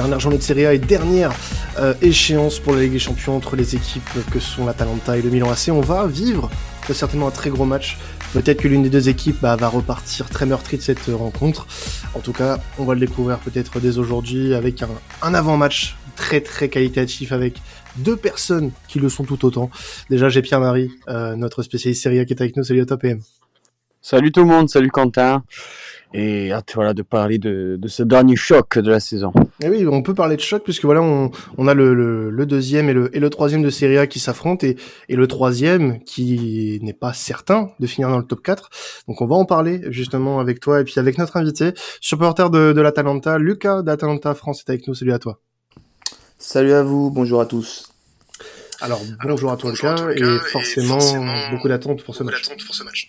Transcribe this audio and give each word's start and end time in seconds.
Dernière 0.00 0.18
journée 0.18 0.38
de 0.38 0.42
Serie 0.42 0.64
A 0.64 0.72
et 0.72 0.78
dernière 0.78 1.30
euh, 1.78 1.92
échéance 2.00 2.58
pour 2.58 2.72
la 2.72 2.80
Ligue 2.80 2.92
des 2.92 2.98
Champions 2.98 3.36
entre 3.36 3.54
les 3.54 3.76
équipes 3.76 4.08
que 4.32 4.40
sont 4.40 4.64
l'Atalanta 4.64 5.18
et 5.18 5.20
le 5.20 5.28
Milan 5.28 5.50
AC. 5.50 5.68
On 5.68 5.82
va 5.82 6.06
vivre 6.06 6.50
certainement 6.90 7.28
un 7.28 7.30
très 7.30 7.50
gros 7.50 7.66
match. 7.66 7.98
Peut-être 8.32 8.62
que 8.62 8.68
l'une 8.68 8.82
des 8.82 8.88
deux 8.88 9.10
équipes 9.10 9.36
bah, 9.42 9.56
va 9.56 9.68
repartir 9.68 10.30
très 10.30 10.46
meurtrie 10.46 10.78
de 10.78 10.82
cette 10.82 11.04
rencontre. 11.04 11.66
En 12.14 12.20
tout 12.20 12.32
cas, 12.32 12.60
on 12.78 12.84
va 12.84 12.94
le 12.94 13.00
découvrir 13.00 13.40
peut-être 13.40 13.78
dès 13.78 13.98
aujourd'hui 13.98 14.54
avec 14.54 14.82
un, 14.82 14.88
un 15.20 15.34
avant-match 15.34 15.96
très 16.16 16.40
très 16.40 16.70
qualitatif 16.70 17.30
avec 17.32 17.60
deux 17.96 18.16
personnes 18.16 18.70
qui 18.88 19.00
le 19.00 19.10
sont 19.10 19.24
tout 19.24 19.44
autant. 19.44 19.68
Déjà, 20.08 20.30
j'ai 20.30 20.40
Pierre-Marie, 20.40 20.92
euh, 21.10 21.36
notre 21.36 21.62
spécialiste 21.62 22.02
Serie 22.02 22.20
A 22.20 22.24
qui 22.24 22.32
est 22.32 22.40
avec 22.40 22.56
nous. 22.56 22.64
Salut 22.64 22.80
à 22.80 22.86
toi, 22.86 22.96
PM. 22.96 23.20
Salut 24.00 24.32
tout 24.32 24.40
le 24.40 24.46
monde, 24.46 24.70
salut 24.70 24.90
Quentin. 24.90 25.44
Et 26.12 26.52
hâte 26.52 26.72
voilà, 26.74 26.92
de 26.92 27.02
parler 27.02 27.38
de, 27.38 27.76
de, 27.78 27.88
ce 27.88 28.02
dernier 28.02 28.34
choc 28.34 28.78
de 28.78 28.90
la 28.90 28.98
saison. 28.98 29.32
Et 29.62 29.68
oui, 29.68 29.86
on 29.86 30.02
peut 30.02 30.14
parler 30.14 30.36
de 30.36 30.40
choc 30.40 30.64
puisque 30.64 30.84
voilà, 30.84 31.02
on, 31.02 31.30
on 31.56 31.68
a 31.68 31.74
le, 31.74 31.94
le, 31.94 32.30
le, 32.30 32.46
deuxième 32.46 32.88
et 32.88 32.92
le, 32.92 33.16
et 33.16 33.20
le 33.20 33.30
troisième 33.30 33.62
de 33.62 33.70
Serie 33.70 33.96
A 33.96 34.06
qui 34.08 34.18
s'affrontent 34.18 34.66
et, 34.66 34.76
et 35.08 35.14
le 35.14 35.26
troisième 35.28 36.02
qui 36.02 36.80
n'est 36.82 36.92
pas 36.92 37.12
certain 37.12 37.70
de 37.78 37.86
finir 37.86 38.08
dans 38.08 38.18
le 38.18 38.24
top 38.24 38.42
4. 38.42 38.70
Donc 39.06 39.20
on 39.20 39.26
va 39.26 39.36
en 39.36 39.44
parler 39.44 39.82
justement 39.90 40.40
avec 40.40 40.58
toi 40.58 40.80
et 40.80 40.84
puis 40.84 40.98
avec 40.98 41.16
notre 41.16 41.36
invité, 41.36 41.74
supporter 42.00 42.50
de, 42.50 42.72
de 42.72 42.80
l'Atalanta, 42.80 43.38
Lucas 43.38 43.82
d'Atalanta 43.82 44.34
France 44.34 44.64
est 44.66 44.70
avec 44.70 44.88
nous. 44.88 44.94
Salut 44.94 45.12
à 45.12 45.20
toi. 45.20 45.40
Salut 46.38 46.72
à 46.72 46.82
vous, 46.82 47.10
bonjour 47.10 47.40
à 47.40 47.46
tous. 47.46 47.90
Alors, 48.80 49.00
bonjour 49.22 49.52
à 49.52 49.58
toi, 49.58 49.70
Lucas, 49.70 50.10
et, 50.16 50.38
forcément, 50.50 50.98
beaucoup 51.50 51.68
d'attentes 51.68 52.02
pour, 52.02 52.14
ce 52.14 52.24
match. 52.24 53.08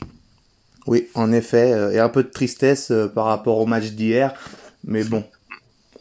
Oui, 0.87 1.07
en 1.13 1.31
effet, 1.31 1.73
euh, 1.73 1.91
et 1.91 1.99
un 1.99 2.09
peu 2.09 2.23
de 2.23 2.29
tristesse 2.29 2.91
euh, 2.91 3.07
par 3.07 3.25
rapport 3.25 3.57
au 3.59 3.65
match 3.65 3.91
d'hier, 3.91 4.33
mais 4.83 5.03
bon, 5.03 5.23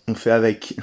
on 0.09 0.15
fait 0.15 0.30
avec. 0.30 0.75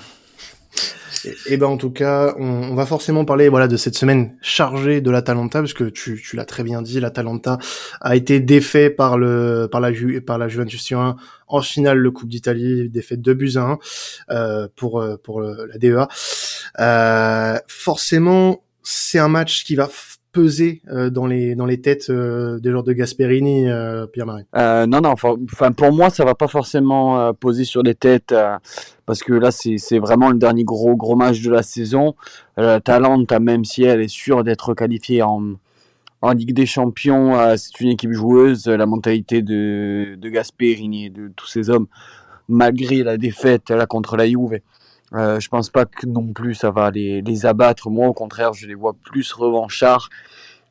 Et, 1.47 1.57
ben 1.57 1.65
en 1.65 1.77
tout 1.77 1.89
cas, 1.89 2.35
on, 2.37 2.45
on, 2.45 2.75
va 2.75 2.85
forcément 2.85 3.25
parler 3.25 3.49
voilà 3.49 3.67
de 3.67 3.75
cette 3.75 3.97
semaine 3.97 4.37
chargée 4.41 5.01
de 5.01 5.09
l'Atalanta 5.09 5.59
parce 5.59 5.73
que 5.73 5.85
tu, 5.85 6.21
tu 6.23 6.35
l'as 6.35 6.45
très 6.45 6.63
bien 6.63 6.81
dit, 6.83 6.99
l'Atalanta 6.99 7.57
a 8.01 8.15
été 8.15 8.39
défait 8.39 8.91
par 8.91 9.17
le 9.17 9.67
par 9.69 9.81
la 9.81 9.91
Ju, 9.91 10.21
par 10.21 10.37
la 10.37 10.47
Juventus 10.47 10.83
Turin 10.83 11.17
en 11.47 11.61
finale 11.61 11.97
le 11.97 12.11
Coupe 12.11 12.29
d'Italie, 12.29 12.87
défaite 12.89 13.21
2 13.21 13.33
buts 13.33 13.53
à 13.55 13.61
1 13.61 13.79
euh, 14.29 14.67
pour 14.75 15.03
pour 15.23 15.41
la 15.41 15.77
DEA. 15.79 16.07
Euh, 16.79 17.57
forcément, 17.67 18.63
c'est 18.83 19.19
un 19.19 19.27
match 19.27 19.63
qui 19.63 19.75
va 19.75 19.89
peser 20.31 20.81
euh, 20.89 21.09
dans 21.09 21.25
les 21.25 21.55
dans 21.55 21.65
les 21.65 21.81
têtes 21.81 22.09
euh, 22.09 22.59
des 22.59 22.69
joueurs 22.69 22.83
de 22.83 22.93
Gasperini, 22.93 23.67
euh, 23.67 24.05
Pierre-Marie 24.07 24.45
euh, 24.55 24.85
Non, 24.85 25.01
non. 25.01 25.11
Enfin, 25.11 25.71
pour 25.71 25.91
moi, 25.91 26.09
ça 26.09 26.25
va 26.25 26.35
pas 26.35 26.47
forcément 26.47 27.33
poser 27.33 27.63
sur 27.63 27.83
les 27.83 27.95
têtes 27.95 28.33
parce 29.05 29.23
que 29.23 29.33
là, 29.33 29.51
c'est 29.51 29.99
vraiment 29.99 30.29
le 30.29 30.37
dernier 30.37 30.63
gros 30.63 30.95
gros 30.95 31.15
match 31.15 31.41
de 31.41 31.51
la 31.51 31.63
saison. 31.63 32.15
Talente, 32.55 33.31
même 33.33 33.65
si 33.65 33.83
elle 33.83 34.01
est 34.01 34.07
sûre 34.07 34.43
d'être 34.43 34.73
qualifiée 34.73 35.21
en 35.21 35.53
en 36.23 36.31
Ligue 36.31 36.53
des 36.53 36.65
Champions, 36.65 37.55
c'est 37.57 37.79
une 37.79 37.89
équipe 37.89 38.11
joueuse. 38.11 38.67
La 38.67 38.85
mentalité 38.85 39.41
de 39.41 40.15
de 40.15 40.29
Gasperini 40.29 41.05
et 41.05 41.09
de 41.09 41.31
tous 41.35 41.47
ces 41.47 41.69
hommes, 41.69 41.87
malgré 42.47 43.03
la 43.03 43.17
défaite 43.17 43.69
là 43.69 43.85
contre 43.85 44.17
la 44.17 44.27
Juve. 44.27 44.59
Euh, 45.13 45.39
je 45.39 45.47
pense 45.47 45.69
pas 45.69 45.85
que 45.85 46.05
non 46.05 46.33
plus 46.33 46.53
ça 46.53 46.71
va 46.71 46.91
les, 46.91 47.21
les 47.21 47.45
abattre. 47.45 47.89
Moi, 47.89 48.07
au 48.07 48.13
contraire, 48.13 48.53
je 48.53 48.67
les 48.67 48.75
vois 48.75 48.93
plus 48.93 49.31
revanchards 49.31 50.09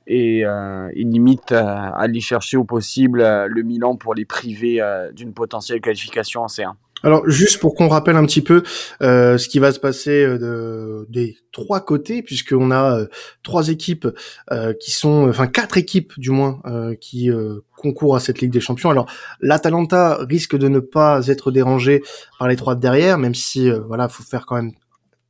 et, 0.07 0.45
euh, 0.45 0.89
et 0.95 1.05
limite 1.05 1.53
euh, 1.53 1.91
aller 1.95 2.21
chercher 2.21 2.57
au 2.57 2.65
possible 2.65 3.21
euh, 3.21 3.49
le 3.49 3.63
Milan 3.63 3.97
pour 3.97 4.15
les 4.15 4.25
priver 4.25 4.81
euh, 4.81 5.11
d'une 5.13 5.33
potentielle 5.33 5.81
qualification 5.81 6.43
en 6.43 6.47
C1. 6.47 6.75
Alors 7.07 7.23
juste 7.31 7.61
pour 7.61 7.77
qu'on 7.77 7.87
rappelle 7.87 8.17
un 8.17 8.27
petit 8.27 8.41
peu 8.41 8.65
euh, 9.01 9.39
ce 9.39 9.49
qui 9.49 9.61
va 9.61 9.71
se 9.71 9.79
passer 9.79 10.25
euh, 10.25 10.39
de, 10.39 11.07
des 11.09 11.37
trois 11.53 11.79
côtés, 11.79 12.21
puisqu'on 12.21 12.73
a 12.73 12.99
euh, 12.99 13.07
trois 13.45 13.69
équipes 13.69 14.09
qui 14.81 14.91
sont, 14.91 15.29
enfin 15.29 15.47
quatre 15.47 15.79
équipes 15.79 16.13
du 16.19 16.31
moins, 16.31 16.61
qui 17.01 17.31
concourent 17.77 18.17
à 18.17 18.21
cette 18.21 18.41
Ligue 18.41 18.51
des 18.51 18.61
Champions. 18.61 18.91
Alors 18.91 19.09
l'Atalanta 19.41 20.19
risque 20.29 20.57
de 20.57 20.67
ne 20.67 20.81
pas 20.81 21.29
être 21.29 21.53
dérangé 21.53 22.03
par 22.41 22.49
les 22.49 22.57
trois 22.57 22.75
de 22.75 22.81
derrière, 22.81 23.19
même 23.19 23.35
si 23.35 23.71
voilà, 23.87 24.09
faut 24.09 24.25
faire 24.25 24.45
quand 24.45 24.57
même 24.57 24.73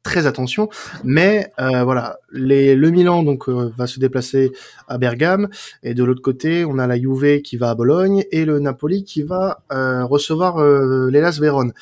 très 0.06 0.26
attention. 0.26 0.68
Mais 1.04 1.50
euh, 1.58 1.82
voilà, 1.82 2.18
les, 2.32 2.76
le 2.76 2.90
Milan 2.90 3.22
donc 3.24 3.48
euh, 3.48 3.72
va 3.76 3.86
se 3.86 3.98
déplacer 3.98 4.52
à 4.88 4.98
Bergame 4.98 5.48
et 5.82 5.94
de 5.94 6.04
l'autre 6.04 6.22
côté, 6.22 6.64
on 6.64 6.78
a 6.78 6.86
la 6.86 6.96
Juve 6.96 7.42
qui 7.42 7.56
va 7.56 7.70
à 7.70 7.74
Bologne 7.74 8.24
et 8.30 8.44
le 8.44 8.60
Napoli 8.60 9.04
qui 9.04 9.22
va 9.22 9.62
euh, 9.72 10.04
recevoir 10.04 10.58
euh, 10.58 11.10
l'Elas 11.10 11.38
Vérone. 11.40 11.72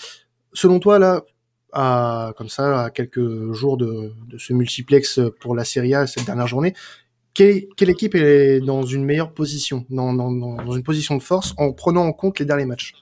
Selon 0.55 0.81
toi 0.81 0.99
là, 0.99 1.23
à, 1.73 2.33
comme 2.39 2.49
ça, 2.49 2.85
à 2.85 2.91
quelques 2.91 3.53
jours 3.53 3.77
de, 3.77 4.13
de 4.29 4.39
ce 4.39 4.53
multiplex 4.53 5.21
pour 5.41 5.55
la 5.55 5.65
Serie 5.65 5.95
A 5.95 6.07
cette 6.07 6.25
dernière 6.25 6.47
journée, 6.47 6.73
quelle, 7.35 7.65
quelle, 7.77 7.91
équipe 7.91 8.15
est 8.15 8.61
dans 8.61 8.85
une 8.85 9.05
meilleure 9.05 9.33
position, 9.33 9.85
dans, 9.91 10.15
dans, 10.15 10.31
dans, 10.31 10.73
une 10.73 10.85
position 10.85 11.17
de 11.17 11.23
force, 11.23 11.53
en 11.57 11.73
prenant 11.73 12.05
en 12.05 12.13
compte 12.13 12.39
les 12.39 12.45
derniers 12.45 12.65
matchs? 12.65 12.95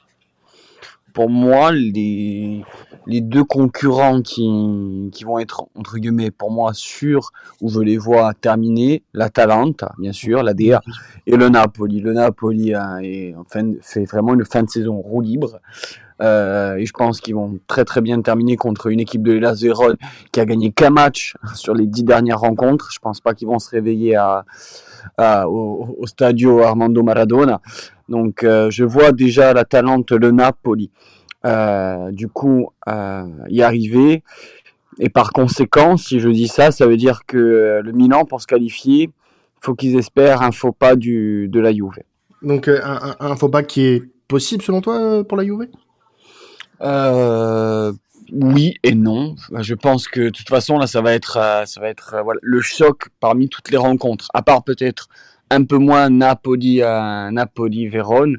Pour 1.13 1.29
moi, 1.29 1.73
les, 1.73 2.65
deux 3.07 3.45
concurrents 3.45 4.23
qui, 4.23 5.11
vont 5.25 5.39
être, 5.39 5.67
entre 5.75 5.99
guillemets, 5.99 6.31
pour 6.31 6.51
moi, 6.51 6.73
sûrs, 6.75 7.31
où 7.61 7.69
je 7.69 7.81
les 7.81 7.97
vois 7.97 8.33
terminer, 8.35 9.03
la 9.13 9.29
Talente, 9.29 9.85
bien 9.99 10.13
sûr, 10.13 10.43
la 10.43 10.55
DA, 10.55 10.81
et 11.27 11.37
le 11.37 11.49
Napoli. 11.49 12.01
Le 12.01 12.13
Napoli 12.13 12.73
fait 13.83 14.05
vraiment 14.05 14.35
une 14.35 14.45
fin 14.45 14.63
de 14.63 14.71
saison 14.71 14.97
roue 15.01 15.21
libre. 15.21 15.61
Euh, 16.21 16.77
et 16.77 16.87
je 16.87 16.93
pense 16.93 17.21
qu'ils 17.21 17.35
vont 17.35 17.59
très 17.67 17.85
très 17.85 18.01
bien 18.01 18.21
terminer 18.23 18.57
contre 18.57 18.87
une 18.87 19.01
équipe 19.01 19.23
de 19.23 19.33
l'Elas 19.33 19.65
qui 20.31 20.41
a 20.41 20.45
gagné 20.45 20.71
qu'un 20.71 20.91
match 20.91 21.35
sur 21.55 21.75
les 21.75 21.87
dix 21.87 22.05
dernières 22.05 22.41
rencontres. 22.41 22.91
Je 22.93 23.01
pense 23.01 23.21
pas 23.21 23.35
qu'ils 23.35 23.49
vont 23.49 23.59
se 23.59 23.71
réveiller 23.71 24.17
au, 25.19 25.97
au 25.99 26.07
Stadio 26.07 26.61
Armando 26.61 27.03
Maradona. 27.03 27.61
Donc 28.13 28.45
euh, 28.45 28.71
je 28.71 28.85
vois 28.85 29.11
déjà 29.11 29.55
la 29.55 29.65
Talente, 29.65 30.13
le 30.13 30.31
Napoli. 30.31 30.91
Euh, 31.47 32.13
du 32.13 32.29
coup, 32.29 32.69
euh, 32.87 33.25
y 33.49 33.63
arriver. 33.63 34.23
Et 34.99 35.09
par 35.09 35.33
conséquent, 35.33 35.97
si 35.97 36.21
je 36.21 36.29
dis 36.29 36.47
ça, 36.47 36.71
ça 36.71 36.87
veut 36.87 36.99
dire 36.99 37.23
que 37.27 37.81
le 37.83 37.93
Milan, 37.93 38.27
pour 38.27 38.43
se 38.43 38.47
qualifier, 38.47 39.11
faut 39.63 39.75
qu'ils 39.75 39.97
espèrent 39.97 40.43
un 40.43 40.53
faux 40.53 40.73
pas 40.73 40.95
du, 40.95 41.49
de 41.49 41.59
la 41.59 41.73
Juve. 41.73 42.03
Donc 42.43 42.69
un, 42.69 43.37
faux 43.37 43.49
pas 43.49 43.63
qui 43.63 43.87
est 43.87 44.03
possible 44.29 44.63
selon 44.63 44.83
toi 44.83 45.25
pour 45.25 45.39
la 45.39 45.45
Juve? 45.45 45.69
Euh, 46.83 47.93
oui 48.31 48.75
et 48.83 48.95
non. 48.95 49.35
Je 49.61 49.75
pense 49.75 50.07
que 50.07 50.21
de 50.21 50.31
toute 50.31 50.51
façon 50.51 50.77
là, 50.77 50.87
ça 50.87 51.01
va 51.01 51.15
être, 51.15 51.39
ça 51.65 51.81
va 51.81 51.89
être 51.89 52.17
voilà, 52.23 52.41
le 52.43 52.61
choc 52.61 53.09
parmi 53.19 53.49
toutes 53.49 53.71
les 53.71 53.79
rencontres. 53.79 54.29
À 54.35 54.43
part 54.43 54.63
peut-être 54.63 55.09
un 55.53 55.65
peu 55.65 55.79
moins 55.79 56.11
Napoli, 56.11 56.83
euh, 56.83 57.31
Napoli, 57.31 57.89
Vérone, 57.89 58.39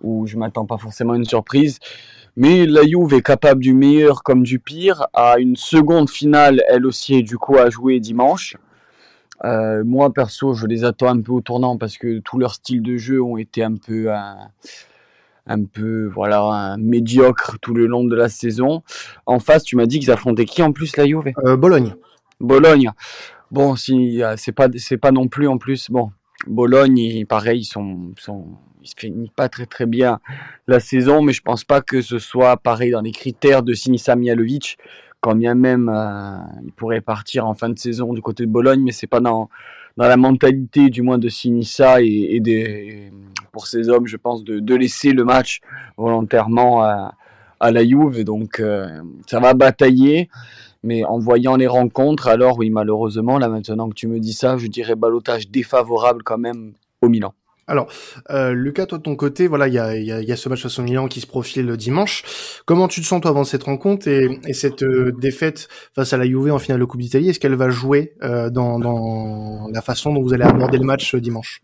où 0.00 0.26
je 0.26 0.36
m'attends 0.36 0.66
pas 0.66 0.78
forcément 0.78 1.12
à 1.12 1.16
une 1.16 1.24
surprise. 1.24 1.78
Mais 2.36 2.66
la 2.66 2.82
Juve 2.82 3.12
est 3.12 3.22
capable 3.22 3.60
du 3.60 3.74
meilleur 3.74 4.22
comme 4.22 4.42
du 4.42 4.58
pire. 4.58 5.06
À 5.12 5.38
une 5.38 5.56
seconde 5.56 6.08
finale, 6.08 6.62
elle 6.68 6.86
aussi 6.86 7.14
est 7.14 7.22
du 7.22 7.36
coup 7.36 7.58
à 7.58 7.68
jouer 7.68 8.00
dimanche. 8.00 8.56
Euh, 9.44 9.82
moi 9.84 10.12
perso, 10.12 10.54
je 10.54 10.66
les 10.66 10.84
attends 10.84 11.08
un 11.08 11.20
peu 11.20 11.32
au 11.32 11.40
tournant 11.40 11.76
parce 11.76 11.98
que 11.98 12.20
tous 12.20 12.38
leurs 12.38 12.54
styles 12.54 12.82
de 12.82 12.96
jeu 12.96 13.20
ont 13.20 13.36
été 13.36 13.62
un 13.64 13.74
peu 13.74 14.06
euh, 14.08 14.34
un 15.46 15.64
peu 15.64 16.06
voilà 16.06 16.42
un 16.42 16.76
médiocre 16.78 17.58
tout 17.60 17.74
le 17.74 17.86
long 17.86 18.04
de 18.04 18.14
la 18.14 18.28
saison. 18.28 18.82
En 19.26 19.40
face, 19.40 19.64
tu 19.64 19.76
m'as 19.76 19.86
dit 19.86 19.98
qu'ils 19.98 20.12
affrontaient 20.12 20.44
qui 20.44 20.62
en 20.62 20.72
plus 20.72 20.96
la 20.96 21.06
Juve? 21.06 21.32
Euh, 21.44 21.56
Bologne. 21.56 21.94
Bologne. 22.40 22.92
Bon, 23.50 23.76
si 23.76 24.22
c'est 24.36 24.52
pas 24.52 24.68
c'est 24.76 24.96
pas 24.96 25.10
non 25.10 25.28
plus 25.28 25.48
en 25.48 25.58
plus 25.58 25.90
bon. 25.90 26.12
Bologne, 26.46 27.24
pareil, 27.26 27.60
ils 27.60 27.64
sont, 27.64 28.12
ils 28.82 28.88
se 28.88 28.94
finissent 28.96 29.30
pas 29.34 29.48
très 29.48 29.66
très 29.66 29.86
bien 29.86 30.20
la 30.66 30.80
saison, 30.80 31.22
mais 31.22 31.32
je 31.32 31.42
pense 31.42 31.64
pas 31.64 31.80
que 31.80 32.02
ce 32.02 32.18
soit 32.18 32.56
pareil 32.56 32.90
dans 32.90 33.02
les 33.02 33.12
critères 33.12 33.62
de 33.62 33.74
Sinisa 33.74 34.16
Mihalovic. 34.16 34.78
Quand 35.20 35.36
bien 35.36 35.54
même 35.54 35.88
euh, 35.88 36.38
il 36.64 36.72
pourrait 36.72 37.00
partir 37.00 37.46
en 37.46 37.54
fin 37.54 37.68
de 37.68 37.78
saison 37.78 38.12
du 38.12 38.20
côté 38.20 38.44
de 38.44 38.50
Bologne, 38.50 38.82
mais 38.82 38.92
c'est 38.92 39.06
pas 39.06 39.20
dans 39.20 39.48
dans 39.96 40.08
la 40.08 40.16
mentalité 40.16 40.88
du 40.88 41.02
moins 41.02 41.18
de 41.18 41.28
Sinisa 41.28 42.00
et, 42.00 42.40
des 42.40 43.12
pour 43.52 43.66
ces 43.66 43.90
hommes, 43.90 44.06
je 44.06 44.16
pense, 44.16 44.44
de, 44.44 44.74
laisser 44.74 45.12
le 45.12 45.24
match 45.24 45.60
volontairement 45.98 46.82
à, 46.82 47.14
à 47.60 47.70
la 47.70 47.84
Juve. 47.84 48.24
Donc, 48.24 48.60
euh, 48.60 49.02
ça 49.26 49.40
va 49.40 49.52
batailler. 49.52 50.30
Mais 50.82 51.04
en 51.04 51.18
voyant 51.18 51.56
les 51.56 51.66
rencontres, 51.66 52.28
alors 52.28 52.58
oui, 52.58 52.70
malheureusement, 52.70 53.38
là 53.38 53.48
maintenant 53.48 53.88
que 53.88 53.94
tu 53.94 54.08
me 54.08 54.18
dis 54.18 54.32
ça, 54.32 54.56
je 54.56 54.66
dirais 54.66 54.96
balotage 54.96 55.48
défavorable 55.48 56.22
quand 56.22 56.38
même 56.38 56.72
au 57.00 57.08
Milan. 57.08 57.34
Alors, 57.68 57.86
euh, 58.30 58.52
Lucas, 58.52 58.86
toi 58.86 58.98
de 58.98 59.04
ton 59.04 59.14
côté, 59.14 59.46
voilà, 59.46 59.68
il 59.68 59.74
y 59.74 59.78
a, 59.78 59.96
y, 59.96 60.10
a, 60.10 60.20
y 60.20 60.32
a, 60.32 60.36
ce 60.36 60.48
match 60.48 60.62
face 60.62 60.78
au 60.80 60.82
Milan 60.82 61.06
qui 61.06 61.20
se 61.20 61.28
profile 61.28 61.64
le 61.64 61.76
dimanche. 61.76 62.24
Comment 62.66 62.88
tu 62.88 63.00
te 63.00 63.06
sens 63.06 63.20
toi 63.20 63.30
avant 63.30 63.44
cette 63.44 63.62
rencontre 63.62 64.08
et, 64.08 64.40
et 64.46 64.52
cette 64.52 64.82
euh, 64.82 65.12
défaite 65.12 65.68
face 65.94 66.12
à 66.12 66.16
la 66.16 66.24
Juve 66.26 66.52
en 66.52 66.58
finale 66.58 66.80
de 66.80 66.84
Coupe 66.84 67.00
d'Italie? 67.00 67.28
Est-ce 67.28 67.38
qu'elle 67.38 67.54
va 67.54 67.70
jouer 67.70 68.14
euh, 68.24 68.50
dans, 68.50 68.80
dans, 68.80 69.68
la 69.72 69.80
façon 69.80 70.12
dont 70.12 70.22
vous 70.22 70.34
allez 70.34 70.42
aborder 70.42 70.78
le 70.78 70.84
match 70.84 71.14
euh, 71.14 71.20
dimanche? 71.20 71.62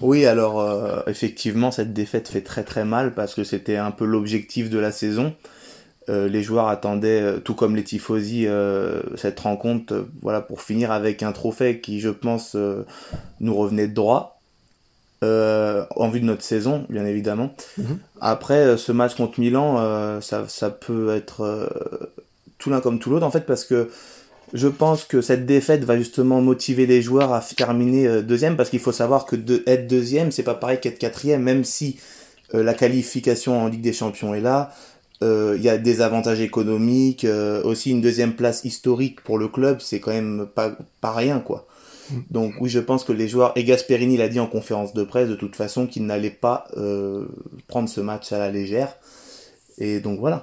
Oui, 0.00 0.26
alors 0.26 0.60
euh, 0.60 1.00
effectivement, 1.06 1.70
cette 1.70 1.92
défaite 1.92 2.28
fait 2.28 2.42
très 2.42 2.64
très 2.64 2.84
mal 2.84 3.14
parce 3.14 3.34
que 3.34 3.44
c'était 3.44 3.76
un 3.76 3.90
peu 3.90 4.04
l'objectif 4.04 4.70
de 4.70 4.78
la 4.78 4.92
saison. 4.92 5.34
Les 6.08 6.42
joueurs 6.42 6.68
attendaient, 6.68 7.40
tout 7.44 7.54
comme 7.54 7.74
les 7.76 7.84
tifosi, 7.84 8.46
cette 9.16 9.40
rencontre, 9.40 10.06
voilà, 10.22 10.40
pour 10.40 10.62
finir 10.62 10.92
avec 10.92 11.22
un 11.22 11.32
trophée 11.32 11.80
qui, 11.80 12.00
je 12.00 12.10
pense, 12.10 12.56
nous 13.40 13.56
revenait 13.56 13.88
de 13.88 13.94
droit. 13.94 14.40
en 15.22 16.08
vue 16.08 16.20
de 16.20 16.26
notre 16.26 16.42
saison, 16.42 16.86
bien 16.88 17.04
évidemment. 17.06 17.54
Mhm. 17.78 17.98
Après, 18.20 18.76
ce 18.76 18.92
match 18.92 19.16
contre 19.16 19.40
Milan, 19.40 20.20
ça, 20.20 20.44
ça, 20.48 20.70
peut 20.70 21.14
être 21.14 21.68
tout 22.58 22.70
l'un 22.70 22.80
comme 22.80 22.98
tout 22.98 23.10
l'autre, 23.10 23.26
en 23.26 23.30
fait, 23.30 23.46
parce 23.46 23.64
que 23.64 23.90
je 24.52 24.68
pense 24.68 25.04
que 25.04 25.20
cette 25.20 25.46
défaite 25.46 25.84
va 25.84 25.96
justement 25.96 26.40
motiver 26.40 26.86
les 26.86 27.02
joueurs 27.02 27.32
à 27.32 27.40
terminer 27.40 28.06
euh, 28.06 28.22
deuxième 28.22 28.56
parce 28.56 28.70
qu'il 28.70 28.80
faut 28.80 28.92
savoir 28.92 29.26
que 29.26 29.36
de, 29.36 29.62
être 29.66 29.86
deuxième, 29.86 30.30
c'est 30.30 30.42
pas 30.42 30.54
pareil 30.54 30.78
qu'être 30.80 30.98
quatrième, 30.98 31.42
même 31.42 31.64
si 31.64 31.98
euh, 32.54 32.62
la 32.62 32.74
qualification 32.74 33.60
en 33.60 33.68
Ligue 33.68 33.82
des 33.82 33.92
Champions 33.92 34.34
est 34.34 34.40
là. 34.40 34.72
Euh, 35.22 35.54
il 35.56 35.62
y 35.62 35.68
a 35.68 35.78
des 35.78 36.02
avantages 36.02 36.40
économiques, 36.40 37.26
aussi 37.64 37.90
une 37.90 38.00
deuxième 38.00 38.34
place 38.34 38.64
historique 38.64 39.22
pour 39.22 39.38
le 39.38 39.48
club, 39.48 39.80
c'est 39.80 40.00
quand 40.00 40.12
même 40.12 40.46
pas, 40.54 40.76
pas 41.00 41.12
rien 41.12 41.40
quoi. 41.40 41.66
Mm. 42.10 42.14
Donc 42.30 42.54
oui, 42.60 42.68
je 42.68 42.80
pense 42.80 43.02
que 43.02 43.12
les 43.12 43.26
joueurs, 43.26 43.52
et 43.56 43.64
Gasperini 43.64 44.16
l'a 44.16 44.28
dit 44.28 44.40
en 44.40 44.46
conférence 44.46 44.92
de 44.92 45.04
presse 45.04 45.28
de 45.28 45.34
toute 45.34 45.56
façon, 45.56 45.86
qu'il 45.86 46.04
n'allait 46.06 46.30
pas 46.30 46.68
prendre 47.66 47.88
ce 47.88 48.00
match 48.00 48.32
à 48.32 48.38
la 48.38 48.50
légère. 48.50 48.96
Et 49.78 50.00
donc 50.00 50.18
voilà. 50.18 50.42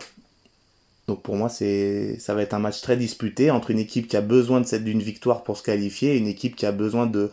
Donc 1.07 1.21
pour 1.21 1.35
moi, 1.35 1.49
c'est 1.49 2.17
ça 2.19 2.33
va 2.33 2.41
être 2.41 2.53
un 2.53 2.59
match 2.59 2.81
très 2.81 2.95
disputé 2.95 3.51
entre 3.51 3.71
une 3.71 3.79
équipe 3.79 4.07
qui 4.07 4.17
a 4.17 4.21
besoin 4.21 4.61
de 4.61 4.65
cette 4.65 4.83
d'une 4.83 5.01
victoire 5.01 5.43
pour 5.43 5.57
se 5.57 5.63
qualifier 5.63 6.13
et 6.13 6.17
une 6.17 6.27
équipe 6.27 6.55
qui 6.55 6.65
a 6.65 6.71
besoin 6.71 7.07
de, 7.07 7.29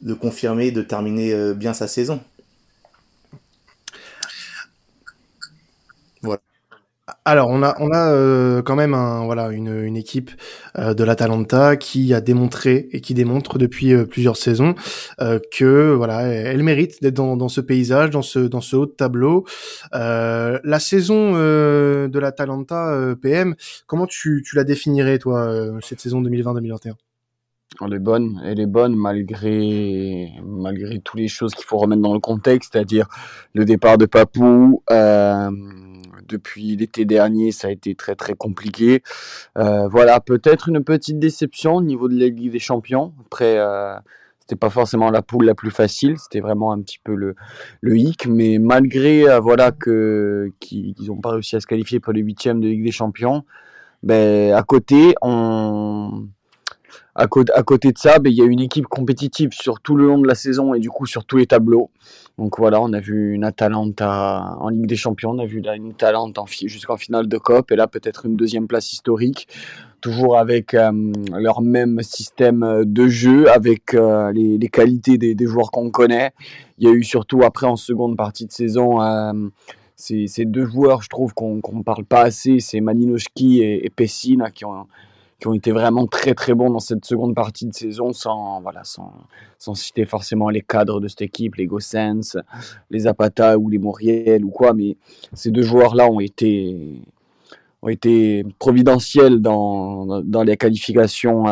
de 0.00 0.14
confirmer, 0.14 0.70
de 0.70 0.82
terminer 0.82 1.32
euh, 1.32 1.54
bien 1.54 1.74
sa 1.74 1.86
saison. 1.86 2.20
Alors 7.26 7.50
on 7.50 7.62
a 7.62 7.76
on 7.80 7.90
a 7.90 8.12
euh, 8.12 8.62
quand 8.62 8.76
même 8.76 8.94
un 8.94 9.26
voilà 9.26 9.50
une, 9.50 9.82
une 9.82 9.96
équipe 9.96 10.30
euh, 10.78 10.94
de 10.94 11.04
l'Atalanta 11.04 11.76
qui 11.76 12.14
a 12.14 12.22
démontré 12.22 12.88
et 12.92 13.02
qui 13.02 13.12
démontre 13.12 13.58
depuis 13.58 13.92
euh, 13.92 14.06
plusieurs 14.06 14.38
saisons 14.38 14.74
que 15.50 15.92
voilà 15.92 16.22
elle 16.22 16.62
mérite 16.62 17.02
d'être 17.02 17.14
dans, 17.14 17.36
dans 17.36 17.50
ce 17.50 17.60
paysage 17.60 18.08
dans 18.08 18.22
ce 18.22 18.38
dans 18.38 18.62
ce 18.62 18.76
haut 18.76 18.86
tableau. 18.86 19.44
la 19.92 20.78
saison 20.78 21.34
de 21.34 22.18
l'Atalanta 22.18 23.14
PM 23.20 23.54
comment 23.86 24.06
tu 24.06 24.42
tu 24.44 24.56
la 24.56 24.64
définirais 24.64 25.18
toi 25.18 25.72
cette 25.82 26.00
saison 26.00 26.22
2020-2021 26.22 26.94
elle 27.84 27.94
est 27.94 27.98
bonne, 27.98 28.40
elle 28.44 28.60
est 28.60 28.66
bonne 28.66 28.94
malgré 28.94 30.30
malgré 30.44 31.00
toutes 31.00 31.18
les 31.18 31.28
choses 31.28 31.54
qu'il 31.54 31.64
faut 31.64 31.78
remettre 31.78 32.02
dans 32.02 32.14
le 32.14 32.20
contexte, 32.20 32.72
c'est-à-dire 32.72 33.08
le 33.52 33.64
départ 33.64 33.98
de 33.98 34.06
Papou, 34.06 34.82
euh, 34.90 35.50
depuis 36.28 36.76
l'été 36.76 37.04
dernier, 37.04 37.52
ça 37.52 37.68
a 37.68 37.70
été 37.70 37.94
très 37.94 38.14
très 38.14 38.34
compliqué. 38.34 39.02
Euh, 39.58 39.88
voilà, 39.88 40.20
peut-être 40.20 40.68
une 40.68 40.82
petite 40.82 41.18
déception 41.18 41.76
au 41.76 41.82
niveau 41.82 42.08
de 42.08 42.18
la 42.18 42.26
Ligue 42.26 42.52
des 42.52 42.58
Champions. 42.58 43.12
Après, 43.26 43.58
euh, 43.58 43.94
c'était 44.40 44.56
pas 44.56 44.70
forcément 44.70 45.10
la 45.10 45.22
poule 45.22 45.46
la 45.46 45.54
plus 45.54 45.70
facile, 45.70 46.18
c'était 46.18 46.40
vraiment 46.40 46.72
un 46.72 46.80
petit 46.82 46.98
peu 47.02 47.14
le, 47.14 47.34
hic. 47.96 48.26
Mais 48.26 48.58
malgré 48.58 49.28
euh, 49.28 49.40
voilà 49.40 49.72
que 49.72 50.52
qu'ils 50.60 50.94
n'ont 51.06 51.20
pas 51.20 51.30
réussi 51.30 51.56
à 51.56 51.60
se 51.60 51.66
qualifier 51.66 52.00
pour 52.00 52.12
les 52.12 52.20
huitièmes 52.20 52.60
de 52.60 52.68
Ligue 52.68 52.84
des 52.84 52.92
Champions, 52.92 53.44
ben 54.02 54.52
à 54.52 54.62
côté 54.62 55.14
on 55.22 56.28
à, 57.16 57.26
côté, 57.28 57.92
de 57.92 57.98
ça, 57.98 58.18
ben, 58.18 58.30
il 58.30 58.36
y 58.36 58.42
a 58.42 58.44
une 58.44 58.60
équipe 58.60 58.86
compétitive 58.86 59.50
sur 59.52 59.80
tout 59.80 59.94
le 59.94 60.06
long 60.06 60.18
de 60.18 60.26
la 60.26 60.34
saison 60.34 60.74
et 60.74 60.80
du 60.80 60.90
coup 60.90 61.06
sur 61.06 61.24
tous 61.24 61.36
les 61.36 61.46
tableaux. 61.46 61.90
Donc 62.38 62.58
voilà, 62.58 62.80
on 62.80 62.92
a 62.92 62.98
vu 62.98 63.34
une 63.34 63.44
Atalanta 63.44 64.56
en 64.58 64.68
Ligue 64.68 64.86
des 64.86 64.96
Champions, 64.96 65.30
on 65.30 65.38
a 65.38 65.46
vu 65.46 65.62
une 65.62 65.90
Atalanta 65.92 66.42
jusqu'en 66.48 66.96
finale 66.96 67.28
de 67.28 67.38
COP 67.38 67.70
et 67.70 67.76
là 67.76 67.86
peut-être 67.86 68.26
une 68.26 68.34
deuxième 68.34 68.66
place 68.66 68.92
historique, 68.92 69.46
toujours 70.00 70.36
avec 70.36 70.74
euh, 70.74 71.12
leur 71.38 71.60
même 71.60 72.02
système 72.02 72.82
de 72.84 73.06
jeu, 73.06 73.48
avec 73.48 73.94
euh, 73.94 74.32
les, 74.32 74.68
qualités 74.68 75.16
des, 75.16 75.46
joueurs 75.46 75.70
qu'on 75.70 75.90
connaît. 75.90 76.32
Il 76.78 76.88
y 76.88 76.90
a 76.90 76.92
eu 76.92 77.04
surtout 77.04 77.44
après 77.44 77.68
en 77.68 77.76
seconde 77.76 78.16
partie 78.16 78.46
de 78.46 78.52
saison 78.52 79.00
euh, 79.00 79.32
ces, 79.94 80.26
deux 80.44 80.66
joueurs, 80.66 81.02
je 81.02 81.08
trouve 81.08 81.32
qu'on 81.32 81.60
ne 81.72 81.82
parle 81.84 82.04
pas 82.04 82.22
assez, 82.22 82.58
c'est 82.58 82.80
Malinowski 82.80 83.60
et, 83.60 83.86
et 83.86 83.90
Pessina 83.90 84.50
qui 84.50 84.64
ont 84.64 84.86
qui 85.44 85.48
ont 85.48 85.52
été 85.52 85.72
vraiment 85.72 86.06
très 86.06 86.32
très 86.32 86.54
bons 86.54 86.70
dans 86.70 86.80
cette 86.80 87.04
seconde 87.04 87.34
partie 87.34 87.66
de 87.66 87.74
saison 87.74 88.14
sans 88.14 88.62
voilà 88.62 88.82
sans, 88.82 89.12
sans 89.58 89.74
citer 89.74 90.06
forcément 90.06 90.48
les 90.48 90.62
cadres 90.62 91.00
de 91.00 91.08
cette 91.08 91.20
équipe 91.20 91.56
les 91.56 91.66
Gossens 91.66 92.38
les 92.90 93.00
Zapata 93.00 93.58
ou 93.58 93.68
les 93.68 93.76
Moriel 93.76 94.42
ou 94.42 94.48
quoi 94.48 94.72
mais 94.72 94.96
ces 95.34 95.50
deux 95.50 95.60
joueurs 95.60 95.96
là 95.96 96.08
ont 96.08 96.18
été 96.18 97.02
ont 97.82 97.90
été 97.90 98.42
providentiels 98.58 99.42
dans, 99.42 100.22
dans 100.22 100.42
les 100.44 100.56
qualifications 100.56 101.44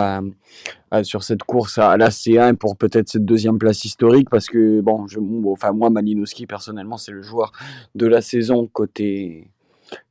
sur 1.03 1.23
cette 1.23 1.43
course 1.43 1.77
à, 1.77 1.99
la 1.99 2.09
C1 2.09 2.57
pour 2.57 2.79
peut-être 2.79 3.11
cette 3.11 3.27
deuxième 3.27 3.59
place 3.59 3.85
historique 3.85 4.31
parce 4.31 4.47
que 4.47 4.81
bon, 4.81 5.07
je, 5.07 5.19
enfin 5.51 5.73
moi 5.73 5.91
Malinowski 5.91 6.47
personnellement 6.47 6.97
c'est 6.97 7.13
le 7.13 7.21
joueur 7.21 7.53
de 7.95 8.07
la 8.07 8.23
saison 8.23 8.67
côté 8.73 9.51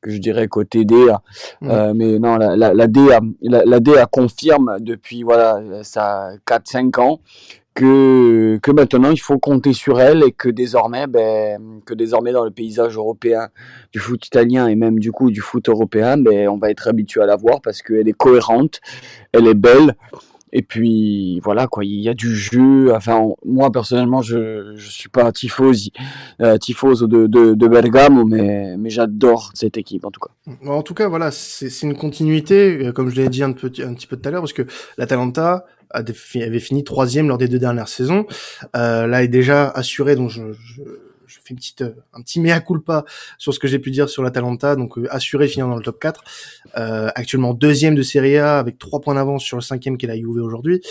que 0.01 0.11
je 0.11 0.17
dirais 0.17 0.47
côté 0.47 0.85
DA. 0.85 1.21
Euh, 1.63 1.93
mais 1.95 2.19
non, 2.19 2.37
la, 2.37 2.55
la, 2.55 2.73
la, 2.73 2.87
DA, 2.87 3.19
la, 3.41 3.79
DA 3.79 4.05
confirme 4.05 4.77
depuis 4.79 5.23
voilà, 5.23 5.61
ça 5.83 6.31
4-5 6.47 6.99
ans 6.99 7.19
que, 7.73 8.59
que 8.61 8.71
maintenant 8.71 9.11
il 9.11 9.19
faut 9.19 9.39
compter 9.39 9.73
sur 9.73 9.99
elle 10.01 10.23
et 10.23 10.31
que 10.31 10.49
désormais, 10.49 11.07
ben, 11.07 11.81
que 11.85 11.93
désormais 11.93 12.31
dans 12.31 12.43
le 12.43 12.51
paysage 12.51 12.95
européen 12.95 13.49
du 13.93 13.99
foot 13.99 14.25
italien 14.25 14.67
et 14.67 14.75
même 14.75 14.99
du 14.99 15.11
coup 15.11 15.31
du 15.31 15.41
foot 15.41 15.69
européen, 15.69 16.17
ben, 16.17 16.49
on 16.49 16.57
va 16.57 16.69
être 16.69 16.87
habitué 16.87 17.21
à 17.21 17.25
la 17.25 17.35
voir 17.35 17.61
parce 17.61 17.81
qu'elle 17.81 18.07
est 18.07 18.17
cohérente, 18.17 18.81
elle 19.31 19.47
est 19.47 19.53
belle. 19.53 19.95
Et 20.53 20.61
puis 20.61 21.39
voilà 21.41 21.67
quoi, 21.67 21.85
il 21.85 22.01
y 22.01 22.09
a 22.09 22.13
du 22.13 22.35
jeu. 22.35 22.93
Enfin, 22.93 23.25
moi 23.45 23.71
personnellement, 23.71 24.21
je 24.21 24.73
je 24.75 24.89
suis 24.89 25.09
pas 25.09 25.31
tifosi, 25.31 25.91
euh, 26.41 26.57
de, 26.57 27.27
de, 27.27 27.53
de 27.53 27.67
Bergamo, 27.67 28.25
mais 28.25 28.75
mais 28.77 28.89
j'adore 28.89 29.51
cette 29.53 29.77
équipe 29.77 30.05
en 30.05 30.11
tout 30.11 30.19
cas. 30.19 30.51
En 30.69 30.83
tout 30.83 30.93
cas, 30.93 31.07
voilà, 31.07 31.31
c'est 31.31 31.69
c'est 31.69 31.87
une 31.87 31.95
continuité, 31.95 32.87
euh, 32.87 32.91
comme 32.91 33.09
je 33.09 33.15
l'ai 33.15 33.29
dit 33.29 33.43
un 33.43 33.53
petit 33.53 33.83
un 33.83 33.93
petit 33.93 34.07
peu 34.07 34.17
tout 34.17 34.27
à 34.27 34.31
l'heure, 34.31 34.41
parce 34.41 34.53
que 34.53 34.63
l'Atalanta 34.97 35.65
avait 35.93 36.59
fini 36.59 36.83
troisième 36.83 37.27
lors 37.27 37.37
des 37.37 37.47
deux 37.47 37.59
dernières 37.59 37.89
saisons. 37.89 38.25
Euh, 38.75 39.07
là 39.07 39.23
est 39.23 39.27
déjà 39.27 39.69
assuré, 39.69 40.15
donc 40.15 40.29
je, 40.29 40.41
je 40.53 40.81
je 41.31 41.39
fais 41.39 41.51
une 41.51 41.55
petite, 41.55 41.81
euh, 41.81 41.95
un 42.13 42.21
petit 42.21 42.39
mea 42.39 42.59
culpa 42.59 43.05
sur 43.37 43.53
ce 43.53 43.59
que 43.59 43.67
j'ai 43.67 43.79
pu 43.79 43.91
dire 43.91 44.09
sur 44.09 44.23
l'Atalanta, 44.23 44.75
donc 44.75 44.97
euh, 44.97 45.07
assuré 45.09 45.47
finir 45.47 45.67
dans 45.67 45.75
le 45.75 45.83
top 45.83 45.99
4. 45.99 46.23
Euh, 46.77 47.09
actuellement 47.15 47.53
deuxième 47.53 47.95
de 47.95 48.03
Serie 48.03 48.37
A 48.37 48.59
avec 48.59 48.77
trois 48.77 48.99
points 48.99 49.15
d'avance 49.15 49.43
sur 49.43 49.57
le 49.57 49.61
cinquième 49.61 49.97
qui 49.97 50.05
est 50.05 50.09
la 50.09 50.15
Juve 50.15 50.43
aujourd'hui. 50.43 50.81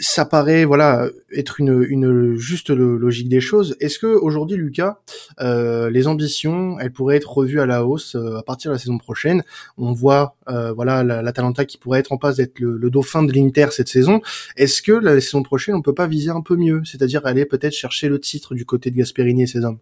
Ça 0.00 0.24
paraît 0.24 0.64
voilà 0.64 1.08
être 1.32 1.60
une, 1.60 2.36
juste 2.36 2.70
logique 2.70 3.28
des 3.28 3.40
choses. 3.40 3.76
Est-ce 3.80 3.98
que 3.98 4.06
aujourd'hui, 4.06 4.56
Lucas, 4.56 4.98
euh, 5.40 5.90
les 5.90 6.06
ambitions, 6.06 6.78
elles 6.78 6.92
pourraient 6.92 7.16
être 7.16 7.32
revues 7.32 7.60
à 7.60 7.66
la 7.66 7.84
hausse 7.84 8.14
euh, 8.14 8.36
à 8.36 8.42
partir 8.42 8.70
de 8.70 8.74
la 8.74 8.78
saison 8.78 8.98
prochaine? 8.98 9.42
On 9.76 9.92
voit 9.92 10.36
euh, 10.48 10.72
voilà 10.72 11.02
l'Atalanta 11.02 11.64
qui 11.64 11.78
pourrait 11.78 12.00
être 12.00 12.12
en 12.12 12.18
passe 12.18 12.36
d'être 12.36 12.58
le, 12.60 12.90
dauphin 12.90 13.22
de 13.22 13.32
l'Inter 13.32 13.68
cette 13.70 13.88
saison. 13.88 14.20
Est-ce 14.56 14.82
que 14.82 14.92
la 14.92 15.20
saison 15.20 15.42
prochaine, 15.42 15.74
on 15.74 15.82
peut 15.82 15.94
pas 15.94 16.06
viser 16.06 16.30
un 16.30 16.42
peu 16.42 16.56
mieux, 16.56 16.82
c'est-à-dire 16.84 17.26
aller 17.26 17.44
peut-être 17.44 17.74
chercher 17.74 18.08
le 18.08 18.20
titre 18.20 18.54
du 18.54 18.64
côté 18.64 18.90
de 18.90 18.96
Gasperini 18.96 19.42
et 19.42 19.46
ses 19.46 19.64
hommes? 19.64 19.78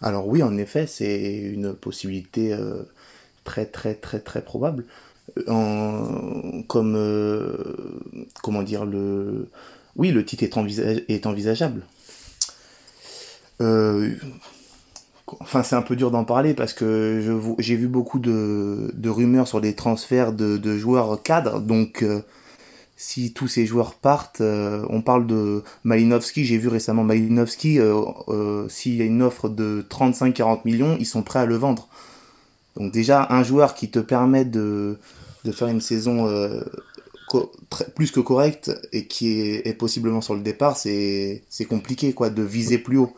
Alors 0.00 0.28
oui, 0.28 0.42
en 0.42 0.56
effet, 0.56 0.86
c'est 0.86 1.38
une 1.38 1.74
possibilité 1.74 2.52
euh, 2.52 2.82
très 3.44 3.66
très 3.66 3.94
très 3.94 4.20
très 4.20 4.42
probable 4.42 4.84
comme 5.36 6.94
euh, 6.96 7.56
comment 8.42 8.62
dire 8.62 8.84
le 8.84 9.48
oui 9.96 10.10
le 10.10 10.24
titre 10.24 10.44
est, 10.44 10.56
envisageable. 11.26 11.82
Euh, 13.60 14.14
enfin 15.40 15.62
c'est 15.62 15.74
un 15.74 15.82
peu 15.82 15.96
dur 15.96 16.10
d'en 16.10 16.24
parler 16.24 16.54
parce 16.54 16.72
que 16.72 17.40
j'ai 17.58 17.76
vu 17.76 17.88
beaucoup 17.88 18.20
de, 18.20 19.08
rumeurs 19.08 19.48
sur 19.48 19.60
des 19.60 19.74
transferts 19.74 20.32
de, 20.32 20.56
de 20.56 20.76
joueurs 20.76 21.22
cadres. 21.22 21.60
Donc 21.60 22.02
euh, 22.02 22.20
si 22.96 23.32
tous 23.32 23.48
ces 23.48 23.66
joueurs 23.66 23.94
partent, 23.94 24.40
on 24.40 25.02
parle 25.02 25.26
de 25.26 25.62
Malinowski, 25.84 26.44
j'ai 26.44 26.58
vu 26.58 26.68
récemment 26.68 27.04
Malinowski, 27.04 27.78
s'il 28.68 28.94
y 28.94 29.02
a 29.02 29.04
une 29.04 29.22
offre 29.22 29.48
de 29.48 29.84
35-40 29.88 30.60
millions, 30.64 30.96
ils 30.98 31.06
sont 31.06 31.22
prêts 31.22 31.38
à 31.38 31.46
le 31.46 31.54
vendre. 31.54 31.88
Donc 32.76 32.92
déjà, 32.92 33.28
un 33.30 33.44
joueur 33.44 33.74
qui 33.74 33.88
te 33.90 34.00
permet 34.00 34.44
de, 34.44 34.98
de 35.44 35.52
faire 35.52 35.68
une 35.68 35.80
saison 35.80 36.26
euh, 36.26 36.62
plus 37.94 38.10
que 38.10 38.20
correcte 38.20 38.70
et 38.92 39.06
qui 39.06 39.40
est, 39.40 39.66
est 39.66 39.74
possiblement 39.74 40.20
sur 40.20 40.34
le 40.34 40.40
départ, 40.40 40.76
c'est 40.76 41.42
compliqué 41.68 42.12
quoi 42.12 42.30
de 42.30 42.42
viser 42.42 42.78
plus 42.78 42.98
haut. 42.98 43.14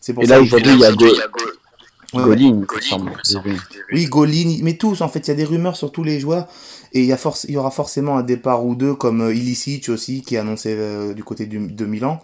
C'est 0.00 0.12
pour 0.12 0.22
et 0.22 0.26
là 0.26 0.40
aujourd'hui 0.40 0.72
il 0.72 0.80
y 0.80 0.84
a 0.84 0.92
Go... 0.92 1.06
Golin, 2.12 2.62
Oui, 3.92 4.06
Golin, 4.06 4.58
mais 4.62 4.74
tous 4.74 5.00
en 5.00 5.08
fait, 5.08 5.20
il 5.20 5.28
y 5.28 5.30
a 5.32 5.34
des 5.34 5.44
rumeurs 5.44 5.76
sur 5.76 5.90
tous 5.90 6.04
les 6.04 6.20
joueurs 6.20 6.46
et 6.92 7.00
il 7.00 7.06
y 7.06 7.12
a 7.12 7.18
il 7.48 7.50
y 7.50 7.56
aura 7.56 7.70
forcément 7.70 8.16
un 8.16 8.22
départ 8.22 8.64
ou 8.64 8.74
deux 8.74 8.94
comme 8.94 9.20
euh, 9.20 9.34
Ilicic 9.34 9.88
aussi 9.88 10.22
qui 10.22 10.36
est 10.36 10.38
annoncé 10.38 10.76
euh, 10.78 11.12
du 11.12 11.24
côté 11.24 11.46
du, 11.46 11.58
de 11.58 11.84
Milan. 11.86 12.22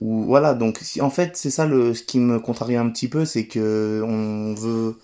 Ou 0.00 0.24
voilà, 0.24 0.54
donc 0.54 0.80
en 1.00 1.10
fait, 1.10 1.36
c'est 1.36 1.50
ça 1.50 1.64
le 1.64 1.94
ce 1.94 2.02
qui 2.02 2.18
me 2.18 2.40
contrarie 2.40 2.76
un 2.76 2.90
petit 2.90 3.08
peu, 3.08 3.24
c'est 3.24 3.46
que 3.46 4.02
on 4.04 4.54
veut 4.54 4.96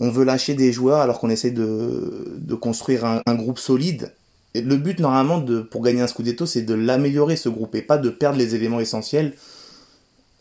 on 0.00 0.10
veut 0.10 0.24
lâcher 0.24 0.54
des 0.54 0.72
joueurs 0.72 1.00
alors 1.00 1.20
qu'on 1.20 1.30
essaie 1.30 1.50
de, 1.50 2.54
construire 2.60 3.04
un, 3.04 3.34
groupe 3.34 3.58
solide. 3.58 4.12
Le 4.54 4.76
but 4.76 4.98
normalement 4.98 5.38
de, 5.38 5.60
pour 5.60 5.82
gagner 5.82 6.00
un 6.00 6.06
Scudetto, 6.06 6.46
c'est 6.46 6.62
de 6.62 6.74
l'améliorer 6.74 7.36
ce 7.36 7.48
groupe 7.48 7.74
et 7.74 7.82
pas 7.82 7.98
de 7.98 8.08
perdre 8.08 8.38
les 8.38 8.54
éléments 8.54 8.80
essentiels, 8.80 9.34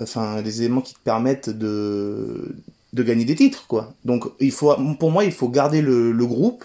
enfin 0.02 0.42
les 0.42 0.62
éléments 0.62 0.82
qui 0.82 0.94
te 0.94 1.00
permettent 1.04 1.50
de, 1.50 2.56
gagner 2.96 3.26
des 3.26 3.36
titres 3.36 3.68
quoi. 3.68 3.94
Donc 4.06 4.26
il 4.40 4.52
faut, 4.52 4.74
pour 4.98 5.12
moi, 5.12 5.26
il 5.26 5.34
faut 5.34 5.50
garder 5.50 5.82
le, 5.82 6.14
le 6.14 6.26
groupe, 6.26 6.64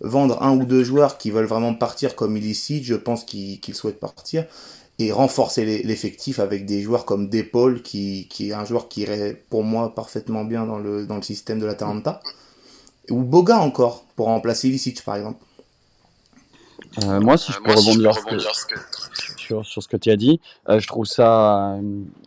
vendre 0.00 0.42
un 0.42 0.54
ou 0.54 0.64
deux 0.64 0.84
joueurs 0.84 1.16
qui 1.16 1.30
veulent 1.30 1.46
vraiment 1.46 1.74
partir 1.74 2.14
comme 2.14 2.36
illicite, 2.36 2.84
je 2.84 2.94
pense 2.94 3.24
qu'ils 3.24 3.74
souhaitent 3.74 4.00
partir, 4.00 4.44
et 4.98 5.10
renforcer 5.10 5.82
l'effectif 5.82 6.38
avec 6.38 6.66
des 6.66 6.82
joueurs 6.82 7.04
comme 7.04 7.28
Depol, 7.28 7.82
qui, 7.82 8.28
qui 8.28 8.50
est 8.50 8.52
un 8.52 8.64
joueur 8.64 8.88
qui 8.88 9.00
irait 9.02 9.42
pour 9.50 9.64
moi 9.64 9.94
parfaitement 9.94 10.44
bien 10.44 10.66
dans 10.66 10.78
le, 10.78 11.06
dans 11.06 11.16
le 11.16 11.22
système 11.22 11.58
de 11.58 11.64
la 11.64 11.72
l'Atalanta, 11.72 12.20
ou 13.10 13.22
Boga 13.22 13.58
encore, 13.58 14.04
pour 14.16 14.26
remplacer 14.26 14.68
Ilicic 14.68 15.04
par 15.04 15.16
exemple. 15.16 15.44
Euh, 17.02 17.20
moi, 17.20 17.36
si 17.36 17.50
je 17.50 17.58
peux 17.58 17.72
rebondir, 17.72 18.12
sur, 19.44 19.64
sur, 19.64 19.82
ce 19.82 19.88
que 19.88 19.96
tu 19.96 20.10
as 20.10 20.16
dit, 20.16 20.40
euh, 20.68 20.78
je 20.80 20.86
trouve 20.86 21.04
ça, 21.04 21.78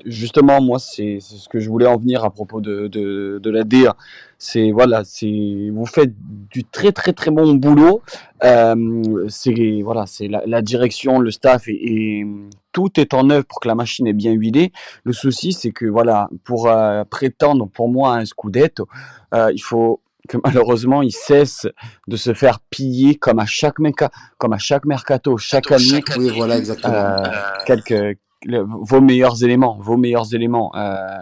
justement, 0.06 0.62
moi, 0.62 0.80
c'est 0.80 1.20
ce 1.20 1.50
que 1.50 1.60
je 1.60 1.70
voulais 1.70 1.88
en 1.88 1.98
venir 1.98 2.24
à 2.24 2.30
propos 2.30 2.62
de, 2.62 2.88
de, 2.88 3.50
la 3.50 3.64
DA. 3.64 3.96
C'est 4.40 4.72
voilà, 4.72 5.04
c'est 5.04 5.70
vous 5.74 5.86
faites 5.88 6.14
du 6.52 6.64
très 6.64 6.92
très 6.92 7.14
très 7.14 7.32
bon 7.32 7.56
boulot. 7.56 8.02
Euh, 8.44 9.26
c'est 9.30 9.82
voilà, 9.82 10.06
c'est 10.06 10.28
la, 10.28 10.62
direction, 10.62 11.20
le 11.20 11.32
staff 11.32 11.68
et, 11.68 12.24
tout 12.72 13.00
est 13.00 13.16
en 13.16 13.32
œuvre 13.32 13.46
pour 13.46 13.60
que 13.60 13.68
la 13.68 13.74
machine 13.74 14.06
est 14.06 14.14
bien 14.14 14.34
huilée. 14.34 14.72
Le 15.04 15.12
souci, 15.12 15.52
c'est 15.52 15.72
que 15.72 15.88
voilà, 15.88 16.30
pour 16.44 16.68
euh, 16.68 17.04
prétendre 17.06 17.68
pour 17.68 17.90
moi 17.90 18.14
un 18.14 18.26
scudetto, 18.26 18.88
euh, 19.34 19.50
il 19.52 19.64
faut 19.64 20.00
que 20.28 20.38
malheureusement 20.44 21.02
il 21.02 21.12
cesse 21.12 21.68
de 22.08 22.18
se 22.18 22.34
faire 22.34 22.60
piller 22.70 23.16
comme 23.16 23.40
à 23.40 23.46
chaque 23.46 23.80
meca, 23.80 24.12
comme 24.38 24.54
à 24.54 24.58
chaque 24.58 24.86
mercato, 24.86 25.38
chaque 25.38 25.72
année. 25.72 26.04
Oui, 26.18 26.32
voilà 26.36 26.58
exactement. 26.58 26.94
Euh, 26.94 27.24
quelques 27.66 28.18
vos 28.46 29.02
meilleurs 29.02 29.44
éléments, 29.44 29.78
vos 29.80 29.98
meilleurs 29.98 30.34
éléments. 30.34 30.72
Euh, 30.76 31.18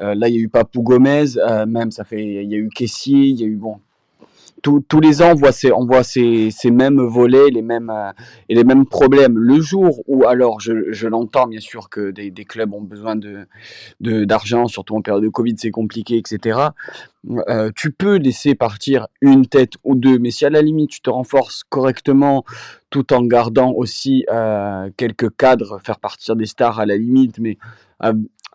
euh, 0.00 0.14
là, 0.14 0.28
il 0.28 0.34
y 0.34 0.38
a 0.38 0.40
eu 0.40 0.48
Papou 0.48 0.82
Gomez, 0.82 1.24
même 1.66 1.90
ça 1.90 2.04
fait, 2.04 2.22
il 2.22 2.50
y 2.50 2.54
a 2.54 2.58
eu 2.58 2.68
Kessier, 2.68 3.26
il 3.28 3.40
y 3.40 3.44
a 3.44 3.46
eu 3.46 3.56
bon. 3.56 3.80
Tous, 4.62 5.00
les 5.00 5.22
ans, 5.22 5.32
on 5.74 5.84
voit 5.86 6.02
ces, 6.02 6.50
mêmes 6.70 7.00
volets, 7.00 7.50
les 7.50 7.62
mêmes 7.62 7.90
euh, 7.90 8.10
et 8.48 8.54
les 8.54 8.64
mêmes 8.64 8.86
problèmes. 8.86 9.38
Le 9.38 9.60
jour 9.60 10.02
où, 10.06 10.26
alors, 10.26 10.60
je, 10.60 11.06
l'entends 11.06 11.46
bien 11.46 11.60
sûr 11.60 11.88
que 11.88 12.10
des, 12.10 12.32
clubs 12.44 12.72
ont 12.72 12.82
besoin 12.82 13.16
d'argent, 14.00 14.66
surtout 14.66 14.96
en 14.96 15.02
période 15.02 15.22
de 15.22 15.28
Covid, 15.28 15.54
c'est 15.58 15.70
compliqué, 15.70 16.16
etc. 16.16 16.58
Euh, 17.48 17.70
tu 17.74 17.90
peux 17.90 18.16
laisser 18.16 18.54
partir 18.54 19.08
une 19.20 19.46
tête 19.46 19.72
ou 19.84 19.94
deux, 19.94 20.18
mais 20.18 20.30
si 20.30 20.46
à 20.46 20.50
la 20.50 20.62
limite 20.62 20.90
tu 20.90 21.00
te 21.00 21.10
renforces 21.10 21.64
correctement 21.64 22.44
tout 22.90 23.12
en 23.12 23.22
gardant 23.22 23.72
aussi 23.72 24.24
euh, 24.30 24.88
quelques 24.96 25.36
cadres, 25.36 25.78
faire 25.84 25.98
partir 25.98 26.36
des 26.36 26.46
stars 26.46 26.78
à 26.78 26.86
la 26.86 26.96
limite, 26.96 27.38
mais 27.38 27.58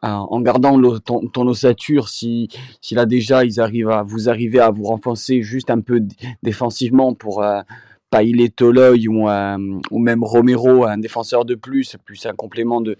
en 0.04 0.42
gardant 0.42 0.80
ton, 1.00 1.48
ossature, 1.48 2.10
si, 2.10 2.50
si 2.82 2.94
là 2.96 3.06
déjà 3.06 3.46
ils 3.46 3.60
arrivent 3.60 3.90
à 3.90 4.04
vous 4.04 4.30
arriver 4.30 4.60
à 4.60 4.70
vous 4.70 4.84
renforcer 4.84 5.42
juste 5.42 5.70
un 5.70 5.80
peu 5.80 6.02
défensivement 6.44 7.14
pour 7.14 7.42
euh, 7.42 7.62
Paille 8.10 8.52
Toloy 8.52 9.08
ou, 9.08 9.30
euh, 9.30 9.80
ou 9.92 10.00
même 10.00 10.24
Romero, 10.24 10.86
un 10.86 10.98
défenseur 10.98 11.46
de 11.46 11.56
plus, 11.56 11.96
plus 12.06 12.26
un 12.26 12.34
complément 12.34 12.82
de, 12.82 12.98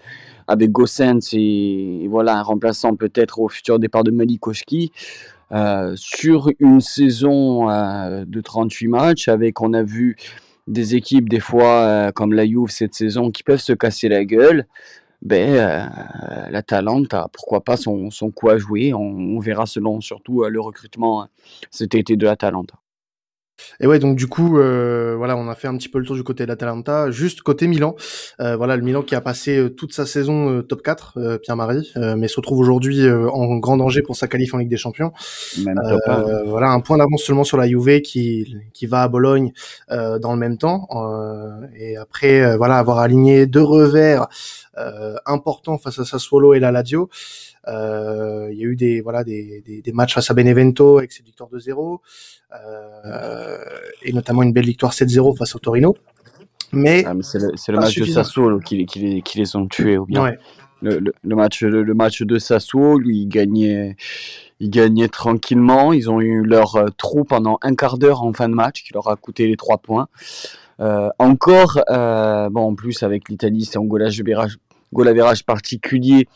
avec 0.48 0.72
Gossens 0.72 1.32
et, 1.32 2.04
et 2.04 2.08
voilà 2.08 2.38
un 2.38 2.42
remplaçant 2.42 2.96
peut-être 2.96 3.38
au 3.38 3.48
futur 3.48 3.78
départ 3.78 4.02
de 4.02 4.10
Malikoski. 4.10 4.90
Euh, 5.52 5.92
sur 5.96 6.50
une 6.58 6.80
saison 6.80 7.70
euh, 7.70 8.24
de 8.26 8.40
38 8.40 8.88
matchs, 8.88 9.28
avec 9.28 9.60
on 9.60 9.72
a 9.72 9.82
vu 9.82 10.16
des 10.66 10.96
équipes 10.96 11.28
des 11.28 11.38
fois 11.38 11.82
euh, 11.82 12.12
comme 12.12 12.32
la 12.32 12.46
Juve 12.46 12.70
cette 12.70 12.94
saison 12.94 13.30
qui 13.30 13.42
peuvent 13.42 13.60
se 13.60 13.74
casser 13.74 14.08
la 14.08 14.24
gueule 14.24 14.66
ben, 15.24 15.54
euh, 15.54 16.50
la 16.50 16.62
Talente 16.62 17.14
a 17.14 17.28
pourquoi 17.32 17.64
pas 17.64 17.76
son, 17.76 18.10
son 18.10 18.30
coup 18.30 18.50
à 18.50 18.58
jouer. 18.58 18.92
On, 18.92 19.00
on 19.00 19.40
verra 19.40 19.66
selon 19.66 20.00
surtout 20.00 20.44
euh, 20.44 20.50
le 20.50 20.60
recrutement 20.60 21.26
cet 21.70 21.94
été 21.94 22.16
de 22.16 22.26
la 22.26 22.36
Talente. 22.36 22.72
Et 23.80 23.86
ouais, 23.86 23.98
donc 23.98 24.16
du 24.16 24.26
coup, 24.26 24.58
euh, 24.58 25.14
voilà, 25.16 25.36
on 25.36 25.48
a 25.48 25.54
fait 25.54 25.68
un 25.68 25.76
petit 25.76 25.88
peu 25.88 25.98
le 25.98 26.04
tour 26.04 26.16
du 26.16 26.22
côté 26.22 26.44
de 26.44 26.48
l'Atalanta, 26.48 27.10
juste 27.10 27.42
côté 27.42 27.66
Milan. 27.66 27.94
Euh, 28.40 28.56
voilà, 28.56 28.76
le 28.76 28.82
Milan 28.82 29.02
qui 29.02 29.14
a 29.14 29.20
passé 29.20 29.56
euh, 29.56 29.68
toute 29.68 29.92
sa 29.92 30.06
saison 30.06 30.50
euh, 30.50 30.62
top 30.62 30.82
4, 30.82 31.14
euh, 31.16 31.38
Pierre-Marie, 31.38 31.92
mais 32.16 32.28
se 32.28 32.36
retrouve 32.36 32.58
aujourd'hui 32.58 33.08
en 33.08 33.56
grand 33.56 33.76
danger 33.76 34.02
pour 34.02 34.16
sa 34.16 34.26
qualif 34.26 34.54
en 34.54 34.58
Ligue 34.58 34.68
des 34.68 34.76
Champions. 34.76 35.12
Même 35.64 35.80
top 35.88 36.00
1. 36.06 36.42
Voilà, 36.46 36.70
un 36.70 36.80
point 36.80 36.98
d'avance 36.98 37.22
seulement 37.22 37.44
sur 37.44 37.56
la 37.56 37.68
Juve 37.68 38.00
qui 38.00 38.56
qui 38.72 38.86
va 38.86 39.02
à 39.02 39.08
Bologne 39.08 39.52
dans 39.88 40.32
le 40.32 40.38
même 40.38 40.58
temps. 40.58 40.88
et 41.76 41.96
après, 41.96 42.56
voilà, 42.56 42.78
avoir 42.78 42.98
aligné 42.98 43.46
deux 43.46 43.62
revers 43.62 44.26
importants 45.26 45.78
face 45.78 45.98
à 45.98 46.04
Sassuolo 46.04 46.54
et 46.54 46.60
la 46.60 46.72
Lazio. 46.72 47.08
Euh, 47.66 48.48
il 48.52 48.58
y 48.58 48.62
a 48.62 48.66
eu 48.66 48.76
des 48.76 49.00
voilà 49.00 49.24
des, 49.24 49.62
des, 49.64 49.80
des, 49.80 49.92
matchs 49.92 50.14
face 50.14 50.30
à 50.30 50.34
Benevento 50.34 50.98
avec 50.98 51.12
cette 51.12 51.24
victoire 51.24 51.48
de 51.48 51.58
0 51.58 52.02
euh, 52.52 53.58
et 54.02 54.12
notamment 54.12 54.42
une 54.42 54.52
belle 54.52 54.66
victoire 54.66 54.92
7-0 54.92 55.36
face 55.36 55.54
au 55.54 55.58
Torino. 55.58 55.96
Mais, 56.72 57.04
ah, 57.06 57.14
mais 57.14 57.22
c'est 57.22 57.38
le, 57.38 57.52
le 57.68 57.78
match 57.78 57.94
suffisant. 57.94 58.20
de 58.20 58.24
Sassuolo 58.24 58.60
qui, 58.60 58.84
qui, 58.84 58.98
les, 58.98 59.22
qui 59.22 59.38
les 59.38 59.56
ont 59.56 59.66
tués 59.66 59.96
ou 59.96 60.06
bien. 60.06 60.24
Ouais. 60.24 60.38
Le, 60.82 60.98
le, 60.98 61.14
le, 61.22 61.36
match 61.36 61.62
le, 61.62 61.82
le, 61.82 61.94
match 61.94 62.20
de 62.22 62.38
Sassuolo, 62.38 62.98
lui, 62.98 63.20
il 63.20 63.28
gagnait 64.70 65.08
tranquillement. 65.08 65.92
Ils 65.94 66.10
ont 66.10 66.20
eu 66.20 66.42
leur 66.44 66.76
euh, 66.76 66.88
trou 66.98 67.24
pendant 67.24 67.58
un 67.62 67.74
quart 67.74 67.96
d'heure 67.96 68.22
en 68.22 68.32
fin 68.34 68.48
de 68.50 68.54
match 68.54 68.82
qui 68.82 68.92
leur 68.92 69.08
a 69.08 69.16
coûté 69.16 69.46
les 69.46 69.56
trois 69.56 69.78
points. 69.78 70.08
Euh, 70.80 71.08
encore, 71.18 71.80
euh, 71.90 72.48
bon, 72.50 72.70
en 72.70 72.74
plus 72.74 73.02
avec 73.02 73.28
l'Italie, 73.28 73.64
c'est 73.64 73.78
un 73.78 73.84
golage 73.84 74.18
de 74.18 74.34
goal 74.92 75.08
average 75.08 75.44
particulier, 75.44 76.28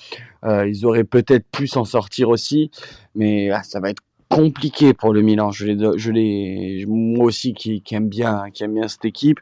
euh, 0.44 0.68
ils 0.68 0.84
auraient 0.84 1.04
peut-être 1.04 1.46
pu 1.50 1.66
s'en 1.66 1.84
sortir 1.84 2.28
aussi, 2.28 2.70
mais 3.14 3.50
ah, 3.50 3.62
ça 3.62 3.78
va 3.80 3.90
être 3.90 4.02
compliqué 4.28 4.94
pour 4.94 5.12
le 5.12 5.22
Milan. 5.22 5.52
Je 5.52 6.10
l'ai, 6.10 6.84
moi 6.86 7.24
aussi 7.24 7.54
qui, 7.54 7.82
aime 7.92 8.08
bien, 8.08 8.50
qui 8.52 8.64
aime 8.64 8.74
bien 8.74 8.88
cette 8.88 9.04
équipe, 9.04 9.40